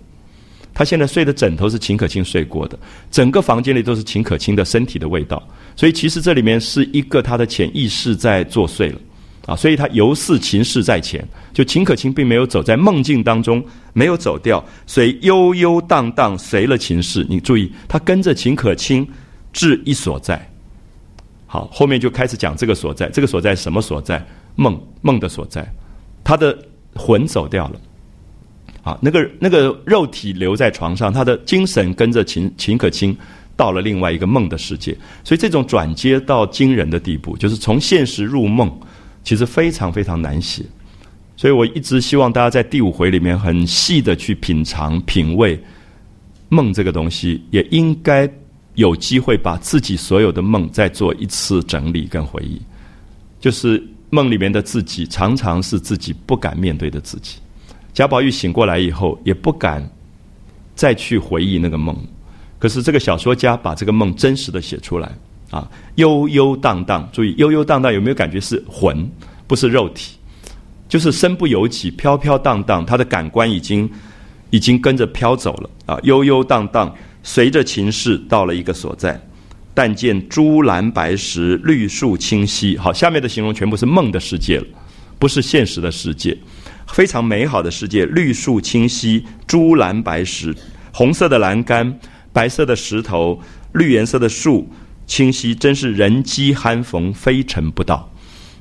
[0.74, 2.78] 他现在睡的枕头是秦可卿睡过的，
[3.10, 5.42] 整个房间里都是秦可卿的身体的味道。
[5.74, 9.00] 所以其实这里面是一个他的潜意识在作祟了
[9.46, 9.56] 啊！
[9.56, 17.26] 所以他犹似秦氏在前，就秦可卿并没有走在梦境当中，没有走掉，所以悠悠荡荡随了秦氏。
[17.30, 19.08] 你注意，他跟着秦可卿。
[19.52, 20.50] 至一所在，
[21.46, 23.08] 好，后面就开始讲这个所在。
[23.08, 24.24] 这个所在什么所在？
[24.56, 25.66] 梦梦的所在。
[26.24, 26.56] 他的
[26.94, 27.80] 魂走掉了，
[28.82, 33.16] 啊，那个那个肉体留在床上，他的精神跟着秦秦可卿
[33.56, 34.94] 到了另外一个梦的世界。
[35.24, 38.70] 所以这种转接到惊人的地步，就是从现实入梦，
[39.22, 40.64] 其实非常非常难写。
[41.36, 45.58] 所以我一直希望大家在第五回里面很细的去品尝、品味
[46.48, 48.28] 梦这个东西，也应该。
[48.78, 52.62] 有机会把自己所有的梦再做一次整理跟回忆，
[53.40, 57.38] 就是梦里面的自己常常是自己不敢面对的自己。
[57.92, 59.84] 贾宝玉醒过来以后也不敢
[60.76, 61.96] 再去回忆那个梦，
[62.60, 65.10] 可是这个小说家把这个梦真实的写出来
[65.50, 69.10] 啊，悠悠荡荡，注意悠悠荡荡有没有感觉是魂
[69.48, 70.14] 不是肉体，
[70.88, 73.90] 就是身不由己，飘飘荡荡，他的感官已经
[74.50, 76.94] 已经跟着飘走了啊，悠悠荡荡。
[77.28, 79.20] 随着秦氏到了一个所在，
[79.74, 82.74] 但见朱蓝白石，绿树清晰。
[82.78, 84.64] 好，下面的形容全部是梦的世界了，
[85.18, 86.34] 不是现实的世界。
[86.86, 90.56] 非常美好的世界，绿树清晰，朱蓝白石，
[90.90, 92.00] 红色的栏杆，
[92.32, 93.38] 白色的石头，
[93.74, 94.66] 绿颜色的树
[95.06, 98.10] 清晰，真是人迹罕逢，非尘不到。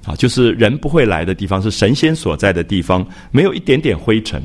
[0.06, 4.44] 啊，就是人不会来的地方，是神仙所在的地方，没有一点点灰尘。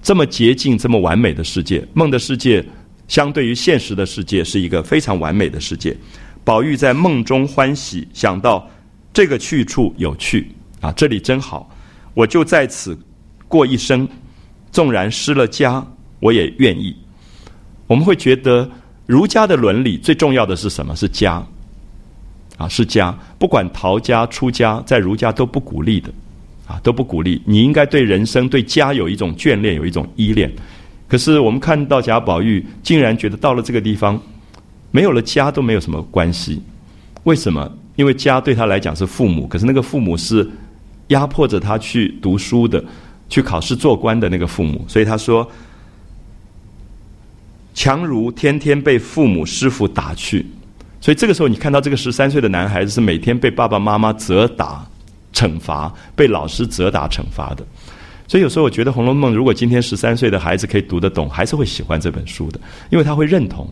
[0.00, 2.64] 这么洁净、这么完美的世界，梦的世界，
[3.12, 5.94] 相对于现实的世界，是一个非常完美的世界。
[6.42, 8.66] 宝玉在梦中欢喜，想到
[9.12, 10.50] 这个去处有趣
[10.80, 11.68] 啊，这里真好，
[12.14, 12.98] 我就在此
[13.48, 14.08] 过一生，
[14.70, 15.86] 纵然失了家，
[16.20, 16.96] 我也愿意。
[17.86, 18.66] 我们会觉得
[19.04, 20.96] 儒家的伦理最重要的是什么？
[20.96, 21.46] 是家
[22.56, 23.14] 啊，是家。
[23.38, 26.10] 不管逃家出家，在儒家都不鼓励的
[26.66, 27.42] 啊，都不鼓励。
[27.44, 30.50] 你应该对人生、对家有一种眷恋，有一种依恋。
[31.12, 34.18] 可是我们看到贾宝玉，竟然觉得到了这个地方，
[34.90, 36.62] 没有了家都没有什么关系。
[37.24, 37.70] 为什么？
[37.96, 40.50] 因为家对他来讲是父母，可是那个父母是
[41.08, 42.82] 压迫着他去读书的、
[43.28, 45.46] 去考试做官的那个父母，所以他说。
[47.74, 50.46] 强如天天被父母师傅打去，
[50.98, 54.82] 所以这个时候你看到这个十三岁的男孩子是每天被爸爸妈妈责打、
[55.34, 57.62] 惩罚，被老师责打惩罚的。
[58.32, 62.58] 所以有时候我觉得《红楼梦》如果今天十三岁的孩子可以读得懂，还是会喜欢这本书的，
[62.88, 63.68] 因为他会认同。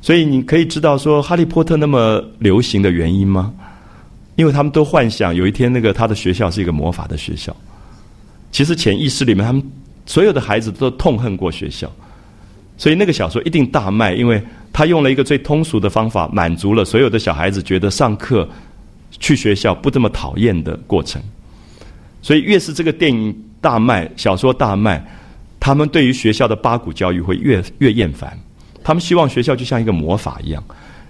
[0.00, 3.52] 所以你可以知道说《哈利波特》那么流行的原因吗？
[4.36, 7.54] 因为他们都幻想有一天那个他的学校是一个魔法的学校。
[8.50, 9.62] 其实潜意识里面，他们
[10.06, 11.92] 所有的孩子都痛恨过学校。
[12.78, 14.42] 所以那个小说一定大卖，因为
[14.72, 18.48] 他用了一个最通俗的方法，满足了所有的小孩子觉得上课、
[19.20, 21.20] 去学校不这么讨厌的过程。
[22.22, 25.04] 所以越是这个电影大卖、小说大卖，
[25.58, 28.38] 他们对于学校的八股教育会越越厌烦。
[28.82, 30.62] 他们希望学校就像一个魔法一样。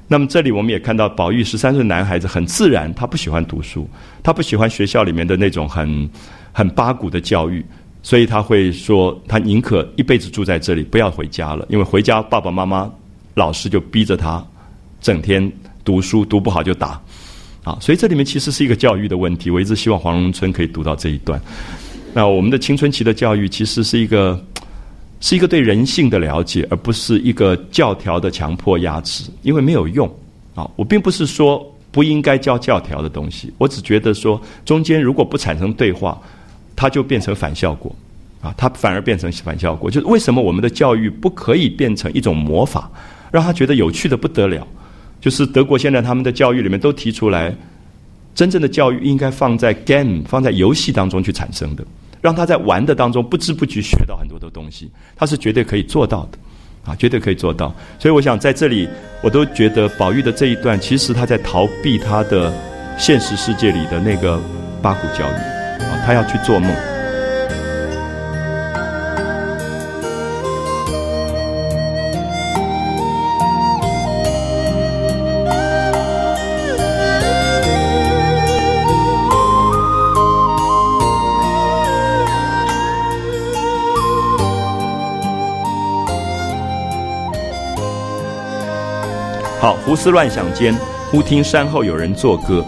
[0.07, 3.89] 那么这里我们也看到，宝玉十三岁男孩子很自然，他不喜欢读书，
[4.23, 6.09] 他不喜欢学校里面的那种很
[6.53, 7.65] 很八股的教育。
[8.03, 12.91] 所以他会说，他宁可一辈子住在这里，不要回家了，因为回家爸爸妈妈、
[13.35, 14.43] 老师就逼着他
[15.01, 15.53] 整天
[15.85, 16.99] 读书，读不好就打。
[17.69, 19.51] 啊，所以这里面其实是一个教育的问题。
[19.51, 21.39] 我一直希望黄荣春可以读到这一段。
[22.15, 24.43] 那我们的青春期的教育其实是一个
[25.21, 30.09] 是一个对人性的了解，而不是一个教条的强迫压制，因为没有用。
[30.55, 36.19] 啊，我并不是说不应该教教条的东西，我只觉得说中间如果不产生对话。
[36.81, 37.93] 它就变成反效果，
[38.41, 39.91] 啊，它反而变成反效果。
[39.91, 42.89] 就是为什么我们的教育不可以变成一种魔法，
[43.33, 44.65] 让他觉得有趣的不得了？
[45.21, 47.55] 就是德国现在他们的教育里面都提出来，
[48.35, 51.85] 真正的教育应该放在 game，放在游戏当中去产生的，
[52.21, 56.39] 让他在玩的当中不知不觉学到很多的东西，他是绝对可以做到的，
[56.85, 57.75] 啊，绝对可以做到。
[57.99, 58.89] 所以我想在这里，
[59.23, 62.53] 我都觉得宝玉的这一段，其实他在逃避他的
[62.97, 64.41] 现实世界里的那个
[64.81, 65.59] 八股教育。
[65.79, 66.98] 啊，他要去做梦。
[89.61, 90.73] 好，胡思乱想间，
[91.11, 92.65] 忽听山后有人作歌。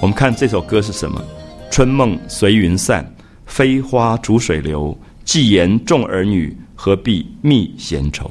[0.00, 1.20] 我们看这首歌是什么？
[1.68, 3.04] 春梦随云散，
[3.44, 4.96] 飞花逐水流。
[5.24, 8.30] 既言众儿女，何必觅闲愁？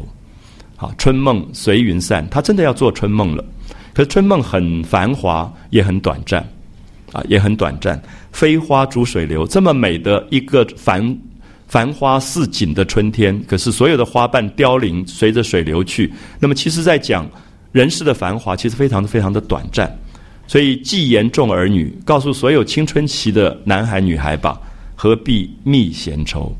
[0.78, 3.44] 好，春梦随云散，他真的要做春梦了。
[3.94, 6.40] 可是春梦很繁华，也很短暂，
[7.12, 8.02] 啊，也很短暂。
[8.32, 11.18] 飞花逐水流，这么美的一个繁
[11.68, 16.10] 繁花似锦的春天，可是所有的花瓣凋零，随着水流去。
[16.40, 17.30] 那么，其实在讲
[17.72, 19.90] 人世的繁华，其实非常的非常的短暂。
[20.48, 24.60] 所以，既言众儿女，告诉所有青春期的男孩女孩吧，
[24.96, 26.54] 何必觅闲愁？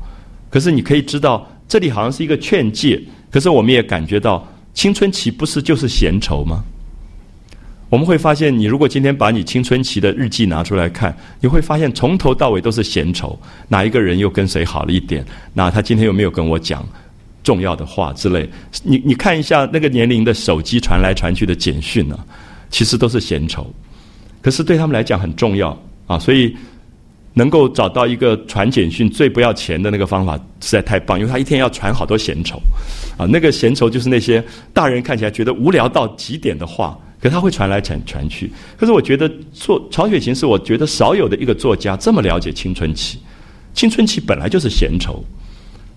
[0.48, 3.02] 可是你可以知道，这里好像是一个劝诫。
[3.30, 6.64] 可是我们也感觉到，青春期不是就是闲愁吗？
[7.90, 13.38] 我们会发现，你如果今天把你青春期的日记拿出来看，你会发现从头到尾都是闲愁。
[13.68, 15.22] 哪一个人又跟谁好了一点？
[15.52, 16.82] 那他今天有没有跟我讲
[17.42, 18.48] 重要的话之类？
[18.82, 22.18] 你你看一下那个年龄的手机传来传去的简讯呢？
[22.70, 23.70] 其实都是闲愁，
[24.40, 26.18] 可是对他们来讲很重要啊！
[26.18, 26.56] 所以
[27.34, 32.58] 能够找到一个传简讯最不要钱的那个方法，实在太棒，因为他一天要传好多闲愁
[33.18, 33.26] 啊！
[33.26, 34.42] 那个闲愁就是那些
[34.72, 38.50] 大人看起来觉得无聊到极点的话，可他会传来传传去。
[38.76, 43.18] 可是我觉得，作曹雪芹是我觉得少有的一个作家这么了解青春期。
[43.74, 45.22] 青春期本来就是闲愁，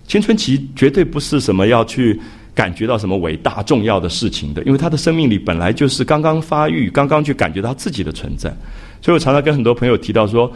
[0.06, 2.20] 青春期绝对不是什么要去。
[2.56, 4.62] 感觉到什么伟大重要的事情的？
[4.62, 8.48] 因为他的生命里本来就是刚刚发育，刚刚去感觉到自己的存在。
[9.02, 10.50] 所以我常常跟很多朋友提到说，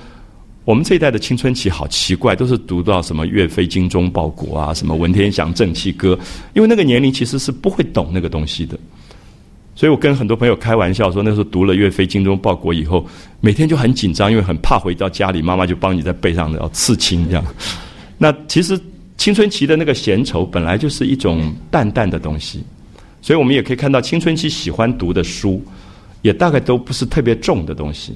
[0.65, 6.19] 我们这一代的青春期好奇怪，都是读到什么岳飞精忠报国啊，什么文天祥正气歌，
[6.55, 8.79] 因为那个年龄其实是不会懂那个东西的。
[9.75, 13.07] 所以我跟很多朋友开玩笑说，那时候读了岳飞精忠报国以后，
[13.43, 17.45] 每天就很紧张，因为很怕回到家里，妈妈就帮你在背上要刺青这样。
[18.17, 18.81] 那其实
[19.21, 22.65] 青春期的那个闲愁本来就是一种淡淡的东西，
[23.21, 25.63] 所以我们也可以看到青春期喜欢读的书，
[26.23, 28.15] 也大概都不是特别重的东西，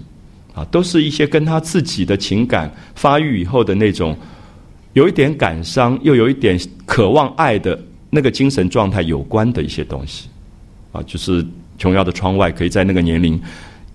[0.54, 4.16] 啊，都是一些跟他自己的情感发育以后的那种
[4.94, 7.78] 有一点感伤，又有一点渴望爱的
[8.08, 10.30] 那个精神状态有关的一些东西。
[10.90, 11.44] 啊，就是
[11.76, 13.38] 琼瑶的《窗外》可以在那个年龄、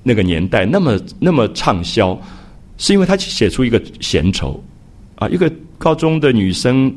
[0.03, 2.15] 那个年代那么那么畅销，
[2.77, 4.63] 是因为他写出一个闲愁
[5.15, 6.93] 啊，一个高中的女生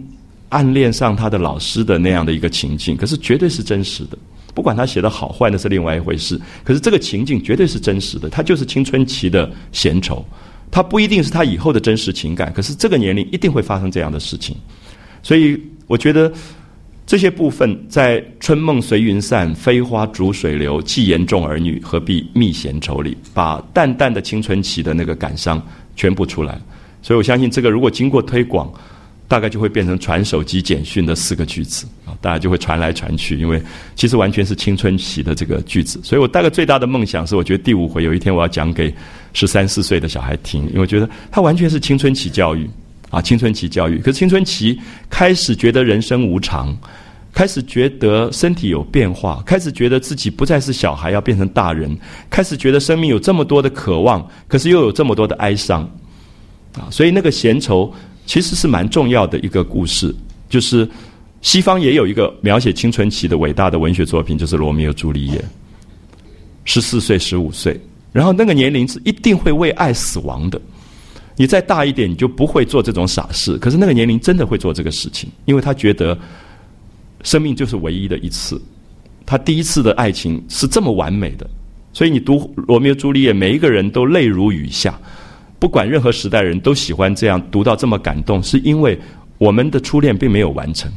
[0.50, 4.18] 暗恋上她的老师的那样的一个情境，可是绝对是真实的。
[4.52, 6.38] 不管他写的好坏，那是另外一回事。
[6.62, 10.22] 可是这个情境绝对是真实的，它就是青春期的闲愁，
[10.70, 14.54] 它不一定是他以后的真实情感，可是这个年龄一定会发生这样的事情。
[15.22, 16.30] 所以我觉得。
[17.04, 20.80] 这些部分在“春梦随云散，飞花逐水流。
[20.80, 25.60] 既言重儿女，何必觅闲愁”里，把淡淡的青春期的那个感伤
[25.96, 26.58] 全部出来。
[27.02, 28.72] 所以我相信，这个如果经过推广，
[29.28, 33.38] 大概就会变成传手机简讯的四个句子啊，大家就会传来传去。
[33.38, 33.60] 因为
[33.96, 36.00] 其实完全是青春期的这个句子。
[36.02, 38.94] 所以我大概最大的梦想是，我觉得第五回有一天我要讲给
[39.32, 42.68] 十三四岁的小孩听，因为我觉得他完全是青春期教育
[43.10, 43.98] 啊，青春期教育。
[43.98, 44.78] 可是青春期
[45.10, 46.76] 开始觉得人生无常。
[47.34, 51.96] 开始觉得身体有变化，开始觉得自己不再是小孩，要变成大人，
[52.28, 55.90] 开始觉得生命有这么多的渴望，可是又有这么多的哀伤，
[56.74, 57.92] 啊，所以那个闲愁
[58.26, 60.14] 其实是蛮重要的一个故事。
[60.48, 60.88] 就是
[61.40, 65.38] 西方也有一个描写青春期的伟大的文学作品，就是《罗密欧朱丽叶》。
[66.64, 67.80] 十四岁、十五岁，
[68.12, 70.60] 然后那个年龄是一定会为爱死亡的。
[71.36, 73.56] 你再大一点，你就不会做这种傻事。
[73.58, 76.18] 可是那个年龄真的会做这个事情，因为他觉得。
[77.24, 78.60] 生命就是唯一的一次，
[79.24, 81.48] 他第一次的爱情是这么完美的，
[81.92, 82.34] 所以你读
[82.66, 84.98] 《罗密欧朱丽叶》，每一个人都泪如雨下。
[85.62, 88.98] 不管任何时代人都喜欢这样读到这么感动，是因为
[89.38, 90.90] 我们的初恋并没有完成。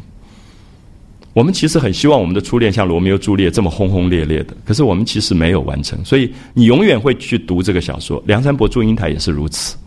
[1.33, 6.03] 我们其实很希望我们的初恋像罗密欧朱丽叶这么轰轰烈烈的，可是我们其实没有完成。
[6.03, 9.77] 所以你永远会去读这个小说，《梁山伯祝英台》也是如此。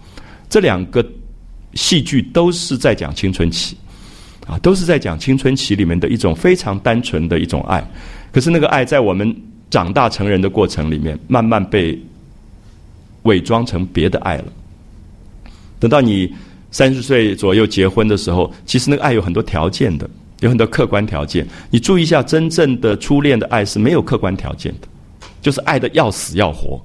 [0.49, 1.05] 这两个
[1.75, 3.77] 戏剧都是在讲青春期。
[4.47, 7.85] 啊，都是在讲青春期里面的一种非常单纯的一种爱，
[8.31, 9.35] 可是那个爱在我们
[9.71, 12.01] 长大成人的过程里面，慢慢被
[13.25, 14.45] 伪装成别的爱了。
[15.79, 16.33] 等到你
[16.71, 20.09] 三十岁左右结婚的时候，其实那个爱有很多条件的，
[20.41, 21.47] 有很多客观条件。
[21.71, 24.89] 你注意一下，真正的初恋的爱是没有客观条件的，
[25.41, 26.81] 就是爱的要死要活，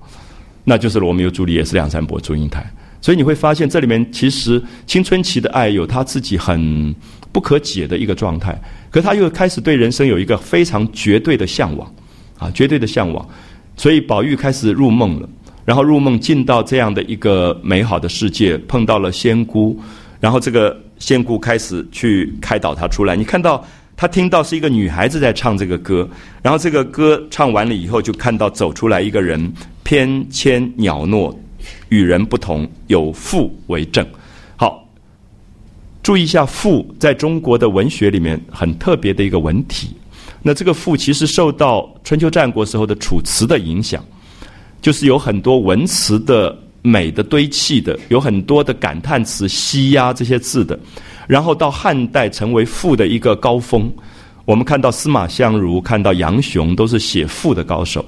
[0.64, 2.66] 那就是罗密欧朱丽叶，是梁山伯祝英台。
[3.02, 6.96] 所以你会发现，这里面其实青春期的爱有他自己很。
[7.34, 8.56] 不可解的一个状态，
[8.92, 11.92] 可他又开始对人生有一个非常绝对的向往，
[12.38, 13.28] 啊，绝对的向往，
[13.76, 15.28] 所以宝玉开始入梦了，
[15.66, 19.80] 然后入梦进到这样的一个美好的世界，碰到了仙姑，
[20.20, 23.16] 然后这个仙姑开始去开导他出来。
[23.16, 23.66] 你看到
[23.96, 26.08] 他听到是一个女孩子在唱这个歌，
[26.42, 29.54] 然后这个歌唱完了以后，就看到走出来一个人，
[29.84, 31.34] 翩跹袅娜，
[31.90, 34.06] 与人不同，有父为证。
[34.56, 34.86] 好
[36.02, 39.96] 注意一下“赋”在中国的文学里面很特别的一个文体。
[40.42, 44.04] 那这个“赋”其实受到春秋战国时候的楚辞的影响，
[44.84, 50.80] 就是有很多文辞的美的堆砌的，有很多的感叹词、西呀这些字的。
[51.26, 53.92] 然后到汉代成为“赋”的一个高峰。
[54.46, 58.06] 我们看到司马相如、看到杨雄都是写“赋”的高手。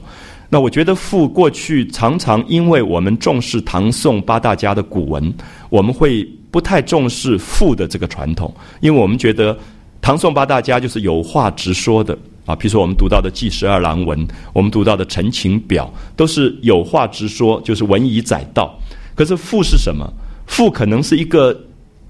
[0.50, 5.34] 那我觉得“赋”过去常常因为我们重视唐宋八大家的古文，
[5.70, 6.24] 我们会。
[6.52, 9.58] 不太重视赋的这个传统，因为我们觉得
[10.00, 12.56] 唐宋八大家就是有话直说的啊。
[12.56, 14.20] 比如说我们读到的《记十二郎文》，
[14.54, 18.78] 我们读到的《陈情表》，都是有话直说，就是文以载道。
[19.16, 20.06] 可是赋是什么？
[20.46, 21.60] 赋可能是一个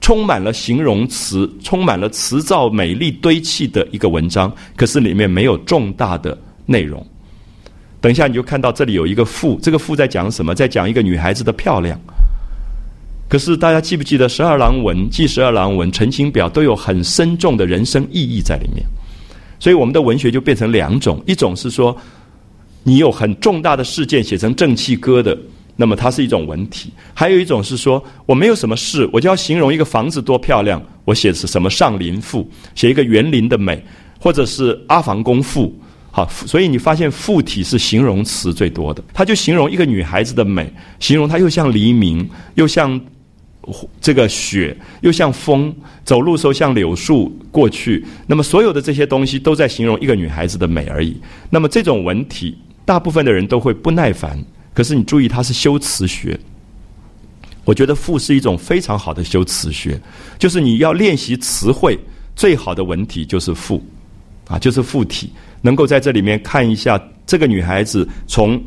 [0.01, 7.05] 充满了形容词、充满了词藻美丽堆砌的一个文章，可是里面没有重大的内容。
[8.01, 10.53] 等一下你就看到这里有一个赋，这个赋在讲什么？
[10.53, 11.99] 在讲一个女孩子的漂亮。
[13.27, 18.85] 可是大家记不记得《十二郎文》《记十二郎文》《陈情表》都有很深重的人生意义在里面，
[19.59, 21.95] 所以我们的文学就变成两种：一种是说
[22.83, 25.37] 你有很重大的事件写成正气歌的，
[25.75, 32.43] 那么它是一种文体；还有一种是说我没有什么事，我就要形容一个房子多漂亮，我写的是什么《上林赋》，
[32.75, 33.83] 写一个园林的美，
[34.19, 35.67] 或者是《阿房宫赋》。
[36.11, 42.99] 好，所以你发现赋体是形容词最多的，它就形容一个女孩子的美，形容她又像黎明，又像。
[43.99, 48.05] 这个雪又像风，走路时候像柳树过去。
[48.27, 51.19] 那么所有的这些东西都在形容一个女孩子的美而已。
[51.49, 54.37] 那么这种文体大部分的人都会不耐烦。
[54.73, 56.39] 可是你注意，它是修辞学。
[57.63, 59.99] 我觉得赋是一种非常好的修辞学，
[60.37, 61.97] 就是你要练习词汇，
[62.35, 63.83] 最好的文体就是赋，
[64.47, 65.31] 啊，就是赋体，
[65.61, 68.61] 能够在这里面看一下这个女孩子从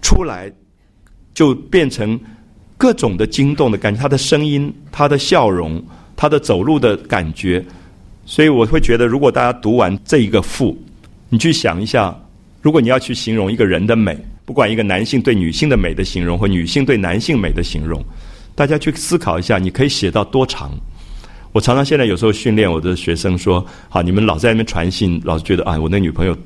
[0.00, 0.52] 出来
[1.34, 2.16] 就变成
[2.76, 5.82] 各种的惊动的感觉，他的声音、他的笑容、
[6.16, 7.64] 他的走路的感觉，
[8.24, 10.76] 所以我会觉得，如果大家读完这一个赋，
[11.28, 12.16] 你去想一下，
[12.60, 14.16] 如果你要去形容一个人的美。
[14.44, 18.00] 不管一个男性对女性的美的形容，或女性对男性美的形容，
[18.54, 20.70] 大家去思考一下，你可以写到多长？
[21.50, 26.36] 我常常现在有时候训练我的学生说：“好，你们老在那边传信，老是觉得啊，我那女朋友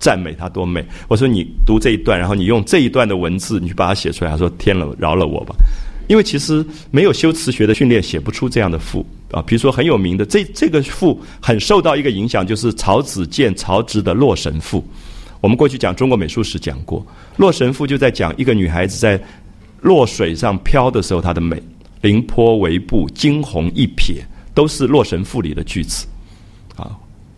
[0.00, 5.54] 赞美她多美。”我说：“你读这一段，然后你用这一段的文字，你去把它写出来。”他说：“天了，饶了我吧！”
[6.08, 9.40] 因为其实没有修辞学的训练，写不出这样的赋啊。
[9.42, 14.78] 比如说很有名的这这个赋，很受到一个影响，就是曹子建、曹植的《洛神赋》。
[15.40, 17.00] 我们过去讲中国美术史讲过，
[17.36, 19.22] 《洛神赋》就在讲一个女孩子在
[19.82, 21.62] 洛水上漂的时候她的美，
[22.00, 24.16] 凌波微步，惊鸿一瞥，
[24.52, 26.08] 都是《洛神赋》里的句子。
[26.74, 26.90] 啊，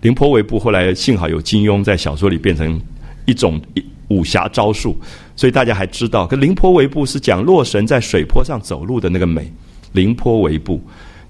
[0.02, 2.80] 凌波微步后来幸好有金庸在小说里变成
[3.24, 3.60] 一种
[4.08, 4.94] 武侠招数，
[5.34, 6.26] 所以大家还知道。
[6.26, 9.50] 可凌波微步是讲洛神在水坡上走路的那个美，
[9.92, 10.80] 凌波微步。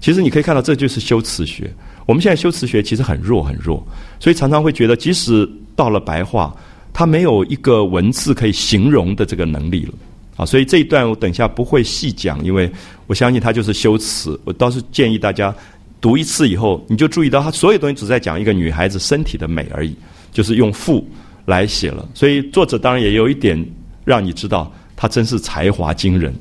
[0.01, 1.71] 其实你可以看到，这就是修辞学。
[2.05, 3.81] 我们现在修辞学其实很弱很弱，
[4.19, 6.53] 所以常常会觉得，即使到了白话，
[6.91, 9.93] 它没有一个文字可以形容的这个能力了
[10.35, 10.45] 啊！
[10.45, 12.69] 所以这一段我等一下不会细讲，因为
[13.07, 14.37] 我相信它就是修辞。
[14.43, 15.55] 我倒是建议大家
[16.03, 19.95] 读一次以后，你就注意到他所有东西只在讲一个女孩子身体的美而已，
[20.33, 21.07] 就是用赋
[21.45, 22.05] 来写了。
[22.13, 23.57] 所以作者当然也有一点
[24.03, 26.33] 让你知道，他真是才华惊人，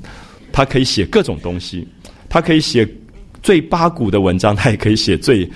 [0.52, 1.86] 他可以写各种东西，
[2.28, 2.86] 他可以写
[3.40, 5.48] 最八股的文章，他也可以写最。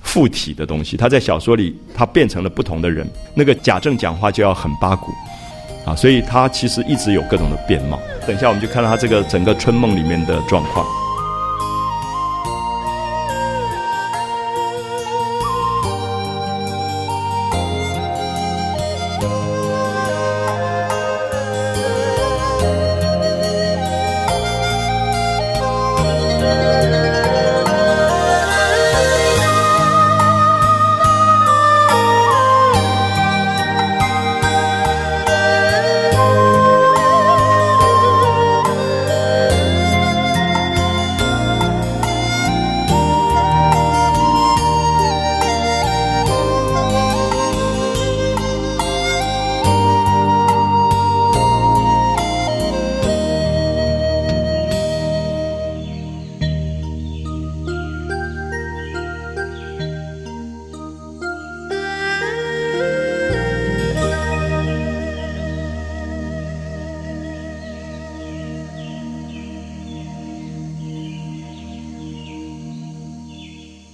[0.00, 3.06] 附体的东西，他在小说里，他变成了不同的人。
[3.34, 5.12] 那个贾政讲话就要很八股，
[5.84, 8.00] 啊，所以他其实一直有各种的变貌。
[8.26, 10.86] 等一下，我们就看到他这个整个春梦里面的状况。